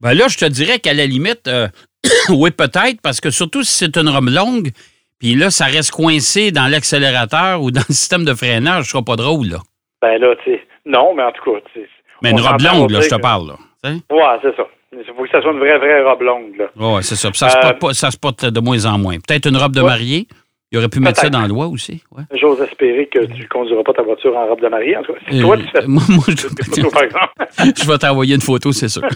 Ben 0.00 0.14
là, 0.14 0.28
je 0.28 0.36
te 0.36 0.44
dirais 0.44 0.78
qu'à 0.78 0.94
la 0.94 1.06
limite, 1.06 1.48
euh, 1.48 1.68
oui, 2.30 2.50
peut-être, 2.50 3.00
parce 3.02 3.20
que 3.20 3.30
surtout 3.30 3.62
si 3.62 3.72
c'est 3.76 3.96
une 3.96 4.08
robe 4.08 4.28
longue, 4.28 4.70
puis 5.18 5.34
là, 5.34 5.50
ça 5.50 5.66
reste 5.66 5.92
coincé 5.92 6.52
dans 6.52 6.66
l'accélérateur 6.68 7.62
ou 7.62 7.70
dans 7.70 7.82
le 7.88 7.94
système 7.94 8.24
de 8.24 8.34
freinage, 8.34 8.84
ce 8.84 8.90
sera 8.90 9.02
pas 9.02 9.16
drôle, 9.16 9.46
là. 9.46 9.58
Ben 10.04 10.20
là, 10.20 10.34
tu 10.44 10.52
sais, 10.52 10.60
non, 10.84 11.14
mais 11.14 11.22
en 11.22 11.32
tout 11.32 11.50
cas, 11.52 11.58
tu 11.72 11.80
sais, 11.80 11.88
Mais 12.22 12.30
une 12.32 12.40
on 12.40 12.42
robe 12.42 12.60
longue, 12.60 12.90
là, 12.90 13.00
je 13.00 13.08
te 13.08 13.20
parle, 13.20 13.46
là. 13.48 13.54
Tu? 13.82 13.90
Ouais, 14.14 14.22
c'est 14.42 14.54
ça. 14.56 14.66
Il 14.92 15.02
faut 15.16 15.22
que 15.24 15.30
ça 15.30 15.40
soit 15.42 15.52
une 15.52 15.58
vraie, 15.58 15.78
vraie 15.78 16.02
robe 16.02 16.20
longue. 16.22 16.56
Là. 16.58 16.66
Oui, 16.76 17.02
c'est 17.02 17.16
ça. 17.16 17.30
Puis 17.30 17.38
ça, 17.38 17.48
se 17.48 17.56
Euh, 17.56 17.60
porte 17.62 17.78
pas- 17.80 17.94
ça 17.94 18.10
se 18.10 18.18
porte 18.18 18.44
de 18.44 18.60
moins 18.60 18.84
en 18.86 18.98
moins. 18.98 19.16
Peut-être 19.26 19.46
une 19.48 19.56
robe 19.56 19.72
de 19.74 19.80
Ouais. 19.80 19.86
mariée. 19.88 20.26
Il 20.72 20.78
aurait 20.78 20.88
pu 20.88 20.98
mettre 21.00 21.20
ça 21.20 21.28
dans 21.30 21.40
la 21.40 21.46
loi 21.48 21.66
aussi. 21.66 22.02
Ouais. 22.16 22.24
J'ose 22.34 22.60
espérer 22.60 23.06
que 23.06 23.20
tu 23.26 23.42
ne 23.42 23.46
conduiras 23.46 23.82
pas 23.84 23.92
ta 23.92 24.02
voiture 24.02 24.36
en 24.36 24.46
robe 24.46 24.60
de 24.60 24.68
mariée. 24.68 24.96
En 24.96 25.02
tout 25.02 25.12
cas, 25.14 25.20
si 25.30 25.38
Euh, 25.38 25.42
toi, 25.42 25.56
tu 25.56 25.64
fais 25.68 25.86
moi, 25.86 26.02
moi, 26.08 26.24
des 26.28 26.36
photos, 26.36 26.92
par 26.92 27.02
exemple. 27.04 27.28
je, 27.58 27.64
je 27.84 27.90
vais 27.90 27.98
t'envoyer 27.98 28.34
une 28.34 28.40
photo, 28.40 28.72
c'est 28.72 28.88
sûr. 28.88 29.02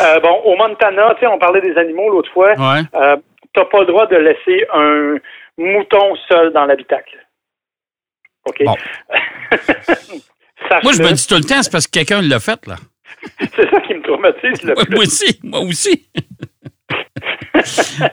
Euh, 0.00 0.20
bon, 0.20 0.40
au 0.44 0.56
Montana, 0.56 1.14
tu 1.14 1.20
sais, 1.20 1.26
on 1.26 1.38
parlait 1.38 1.60
des 1.60 1.76
animaux 1.76 2.10
l'autre 2.10 2.30
fois. 2.32 2.52
Ouais. 2.54 2.80
Euh, 2.94 3.16
t'as 3.52 3.64
pas 3.66 3.80
le 3.80 3.86
droit 3.86 4.06
de 4.06 4.16
laisser 4.16 4.64
un 4.74 5.16
mouton 5.58 6.14
seul 6.28 6.52
dans 6.52 6.64
l'habitacle. 6.64 7.16
OK? 8.46 8.62
Bon. 8.64 8.76
Moi, 10.82 10.92
je 10.92 11.02
me 11.02 11.12
dis 11.12 11.26
tout 11.26 11.34
le 11.34 11.42
temps, 11.44 11.62
c'est 11.62 11.70
parce 11.72 11.86
que 11.86 11.92
quelqu'un 11.98 12.22
l'a 12.22 12.40
fait, 12.40 12.66
là. 12.66 12.76
C'est 13.56 13.70
ça 13.70 13.80
qui 13.82 13.94
me 13.94 14.02
traumatise 14.02 14.62
le 14.62 14.74
Ouais, 14.76 14.84
plus. 14.84 14.94
moi 14.94 15.02
aussi, 15.04 15.40
moi 15.42 15.60
aussi. 15.60 16.08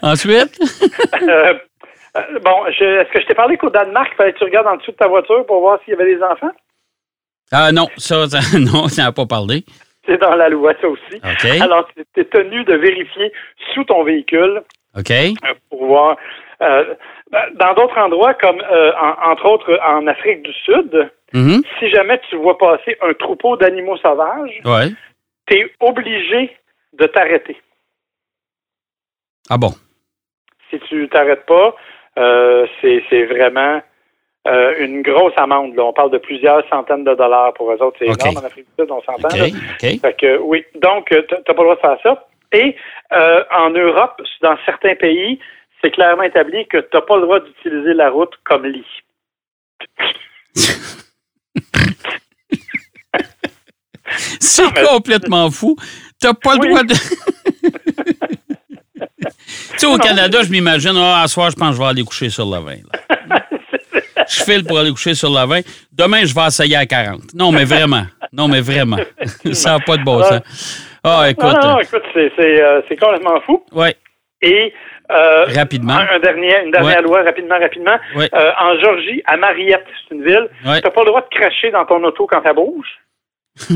Ensuite, 0.02 0.60
Euh, 1.22 1.54
euh, 2.18 2.40
bon, 2.40 2.66
est-ce 2.68 3.12
que 3.14 3.22
je 3.22 3.26
t'ai 3.28 3.34
parlé 3.34 3.58
qu'au 3.58 3.70
Danemark, 3.70 4.10
il 4.14 4.16
fallait 4.16 4.34
que 4.34 4.38
tu 4.40 4.44
regardes 4.46 4.68
en 4.68 4.78
dessous 4.78 4.92
de 4.92 4.98
ta 4.98 5.08
voiture 5.08 5.46
pour 5.46 5.62
voir 5.62 5.80
s'il 5.84 5.92
y 5.94 5.96
avait 5.96 6.14
des 6.16 6.22
enfants? 6.24 6.52
ah 7.54 7.72
non, 7.72 7.88
ça, 7.98 8.28
ça 8.30 8.40
non, 8.58 8.88
ça 8.88 9.04
n'a 9.04 9.12
pas 9.12 9.26
parlé. 9.26 9.64
C'est 10.06 10.18
dans 10.20 10.36
la 10.36 10.50
loi, 10.50 10.74
ça 10.82 10.88
aussi. 10.88 11.16
OK. 11.16 11.46
Alors, 11.62 11.88
tu 11.96 12.22
es 12.22 12.26
tenu 12.26 12.64
de 12.64 12.74
vérifier 12.76 13.32
sous 13.74 13.84
ton 13.84 14.04
véhicule 14.04 14.62
OK. 14.98 15.12
euh, 15.12 15.34
pour 15.70 15.86
voir. 15.86 16.18
euh, 16.62 16.96
dans 17.54 17.74
d'autres 17.74 17.98
endroits, 17.98 18.34
comme 18.36 18.62
euh, 18.62 18.92
en- 19.00 19.32
entre 19.32 19.46
autres 19.46 19.80
en 19.88 20.06
Afrique 20.08 20.42
du 20.44 20.54
Sud, 20.54 21.10
Mhm. 21.34 21.62
si 21.80 21.90
jamais 21.90 22.20
tu 22.30 22.36
vois 22.36 22.58
passer 22.58 22.98
un 23.02 23.14
troupeau 23.14 23.56
d'animaux 23.58 23.98
sauvages, 23.98 24.60
Ouais. 24.66 24.90
tu 25.48 25.58
es 25.58 25.72
obligé 25.80 26.56
de 26.94 27.06
t'arrêter. 27.08 27.56
Ah 29.50 29.58
bon? 29.58 29.72
Si 30.70 30.80
tu 30.90 31.08
t'arrêtes 31.10 31.46
pas, 31.46 31.76
euh, 32.20 32.68
c'est 32.82 33.24
vraiment 33.26 33.82
euh, 34.48 34.74
une 34.80 35.04
grosse 35.04 35.34
amende. 35.38 35.76
là. 35.76 35.84
On 35.86 35.94
parle 35.94 36.10
de 36.10 36.18
plusieurs 36.18 36.68
centaines 36.68 37.04
de 37.04 37.14
dollars 37.14 37.54
pour 37.54 37.72
eux 37.72 37.78
autres. 37.82 37.98
C'est 38.00 38.06
énorme 38.06 38.38
en 38.44 38.46
Afrique 38.48 38.66
du 38.66 38.84
Sud, 38.84 38.90
on 38.92 39.02
s'entend. 39.04 39.30
Fait 39.30 40.18
que 40.20 40.38
oui, 40.40 40.66
donc 40.76 41.10
t'as 41.12 41.38
t'as 41.46 41.54
pas 41.54 41.62
le 41.64 41.70
droit 41.70 41.76
de 41.76 41.80
faire 41.82 41.98
ça. 42.02 42.28
Et 42.52 42.76
euh, 43.14 43.44
en 43.52 43.70
Europe, 43.70 44.20
dans 44.42 44.58
certains 44.66 44.96
pays, 44.96 45.40
c'est 45.82 45.92
clairement 45.92 46.24
établi 46.24 46.68
que 46.68 46.78
t'as 46.78 47.02
pas 47.02 47.16
le 47.18 47.24
droit 47.24 47.40
d'utiliser 47.40 47.94
la 47.94 48.10
route 48.10 48.34
comme 48.44 48.66
lit. 48.66 48.86
C'est 54.40 54.74
complètement 54.88 55.50
fou. 55.52 55.76
T'as 56.20 56.34
pas 56.34 56.56
le 56.56 56.60
Oui. 56.62 56.68
droit 56.70 56.84
de. 56.84 56.94
tu 59.22 59.78
sais, 59.78 59.86
au 59.88 59.98
Canada, 59.98 60.40
je 60.44 60.52
m'imagine, 60.52 60.94
ah, 60.96 61.22
à 61.24 61.28
soir, 61.28 61.50
je 61.50 61.56
pense 61.56 61.70
que 61.70 61.76
je 61.76 61.82
vais 61.82 61.88
aller 61.88 62.04
coucher 62.04 62.30
sur 62.30 62.46
le 62.46 62.58
vin. 62.60 62.76
je 64.28 64.44
file 64.44 64.64
pour 64.66 64.80
aller 64.80 64.92
coucher 64.92 65.14
sur 65.14 65.30
le 65.30 65.46
vin. 65.48 65.62
Demain, 65.92 66.26
je 66.26 66.36
vais 66.36 66.46
essayer 66.46 66.76
à 66.76 66.86
40. 66.86 67.34
Non, 67.34 67.52
mais 67.52 67.64
vraiment. 67.64 68.04
Non, 68.34 68.48
mais 68.48 68.62
vraiment. 68.62 68.98
ça 69.54 69.72
n'a 69.78 69.80
pas 69.80 69.98
de 69.98 70.04
bon 70.04 70.22
sens. 70.24 70.42
Ah, 71.04 71.30
écoute. 71.30 71.46
non, 71.64 71.70
non, 71.74 71.80
écoute, 71.80 72.04
c'est 72.14 72.32
c'est, 72.36 72.62
euh, 72.62 72.82
c'est 72.88 72.98
complètement 72.98 73.40
fou. 73.42 73.64
Ouais, 73.72 73.96
Et 74.42 74.72
euh, 75.12 75.46
rapidement. 75.56 75.94
un, 75.94 76.08
un 76.16 76.20
dernier, 76.20 76.56
une 76.66 76.72
dernière 76.72 76.98
Ouais. 76.98 77.02
loi, 77.04 77.24
rapidement, 77.24 77.60
rapidement. 77.60 77.98
Ouais. 78.16 78.30
Euh, 78.34 78.52
en 78.60 78.80
Georgie, 78.80 79.22
à 79.26 79.38
Mariette, 79.38 79.86
c'est 80.08 80.16
une 80.16 80.24
ville, 80.24 80.50
Ouais. 80.66 80.82
t'as 80.82 80.90
pas 80.92 81.02
le 81.02 81.08
droit 81.08 81.22
de 81.22 81.28
cracher 81.38 81.72
dans 81.72 81.86
ton 81.86 82.04
auto 82.04 82.28
quand 82.28 82.42
elle 82.46 82.56
bouge. 82.56 82.88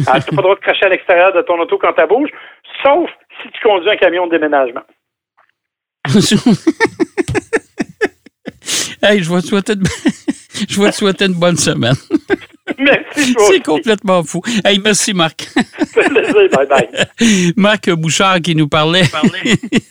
Ah, 0.08 0.20
t'as 0.22 0.32
pas 0.32 0.38
le 0.38 0.42
droit 0.44 0.56
de 0.56 0.62
cracher 0.62 0.86
à 0.86 0.90
l'extérieur 0.90 1.34
de 1.34 1.42
ton 1.42 1.60
auto 1.60 1.78
quand 1.78 1.94
elle 1.98 2.08
bouge, 2.08 2.30
sauf 2.84 3.10
si 3.44 3.50
tu 3.52 3.60
conduis 3.62 3.90
un 3.90 3.98
camion 3.98 4.26
de 4.28 4.32
déménagement. 4.38 4.84
hey, 9.04 9.22
je 9.24 9.34
vais 9.34 9.42
te 9.42 9.48
souhaiter 9.48 9.74
je 10.70 10.82
vais 10.82 10.90
te 10.92 10.96
souhaiter 10.96 11.26
une 11.26 11.34
bonne 11.40 11.58
semaine. 11.58 11.96
Merci, 12.80 13.34
toi 13.34 13.48
C'est 13.50 13.64
complètement 13.64 14.24
fou. 14.24 14.42
Hey, 14.64 14.80
merci, 14.80 15.14
Marc. 15.14 15.48
Bye 15.96 16.68
bye. 16.68 17.54
Marc 17.56 17.90
Bouchard 17.92 18.42
qui 18.42 18.56
nous 18.56 18.68
parlait 18.68 19.04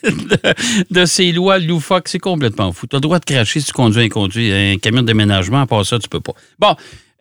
de, 0.02 0.90
de 0.90 1.04
ces 1.04 1.32
lois 1.32 1.58
loufoques. 1.58 2.08
C'est 2.08 2.18
complètement 2.18 2.72
fou. 2.72 2.86
Tu 2.86 2.96
as 2.96 2.98
le 2.98 3.02
droit 3.02 3.18
de 3.18 3.24
cracher 3.24 3.60
si 3.60 3.66
tu 3.66 3.73
conduis 3.73 4.04
un, 4.04 4.08
conduit, 4.08 4.52
un 4.52 4.76
camion 4.78 5.02
de 5.02 5.06
déménagement. 5.06 5.62
À 5.62 5.66
part 5.66 5.84
ça, 5.84 5.99
tu 5.99 6.08
peux 6.08 6.20
pas. 6.20 6.34
Bon, 6.58 6.75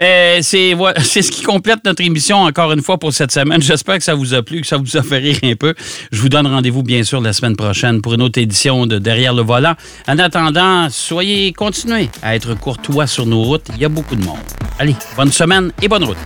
euh, 0.03 0.41
c'est 0.41 1.21
ce 1.21 1.31
qui 1.31 1.43
complète 1.43 1.79
notre 1.85 2.03
émission 2.03 2.37
encore 2.37 2.71
une 2.71 2.81
fois 2.81 2.97
pour 2.97 3.13
cette 3.13 3.31
semaine. 3.31 3.61
J'espère 3.61 3.97
que 3.97 4.03
ça 4.03 4.15
vous 4.15 4.33
a 4.33 4.41
plu, 4.41 4.61
que 4.61 4.67
ça 4.67 4.77
vous 4.77 4.97
a 4.97 5.03
fait 5.03 5.17
rire 5.17 5.37
un 5.43 5.55
peu. 5.55 5.73
Je 6.11 6.21
vous 6.21 6.29
donne 6.29 6.47
rendez-vous 6.47 6.83
bien 6.83 7.03
sûr 7.03 7.21
la 7.21 7.33
semaine 7.33 7.55
prochaine 7.55 8.01
pour 8.01 8.13
une 8.13 8.21
autre 8.21 8.39
édition 8.39 8.85
de 8.85 8.99
Derrière 8.99 9.33
le 9.33 9.41
volant. 9.41 9.75
En 10.07 10.17
attendant, 10.19 10.89
soyez, 10.89 11.53
continuez 11.53 12.09
à 12.21 12.35
être 12.35 12.53
courtois 12.53 13.07
sur 13.07 13.25
nos 13.25 13.43
routes. 13.43 13.67
Il 13.75 13.81
y 13.81 13.85
a 13.85 13.89
beaucoup 13.89 14.15
de 14.15 14.23
monde. 14.23 14.37
Allez, 14.79 14.95
bonne 15.15 15.31
semaine 15.31 15.71
et 15.81 15.87
bonne 15.87 16.03
route. 16.03 16.17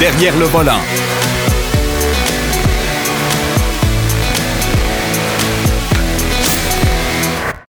Derrière 0.00 0.36
le 0.36 0.46
volant. 0.46 0.80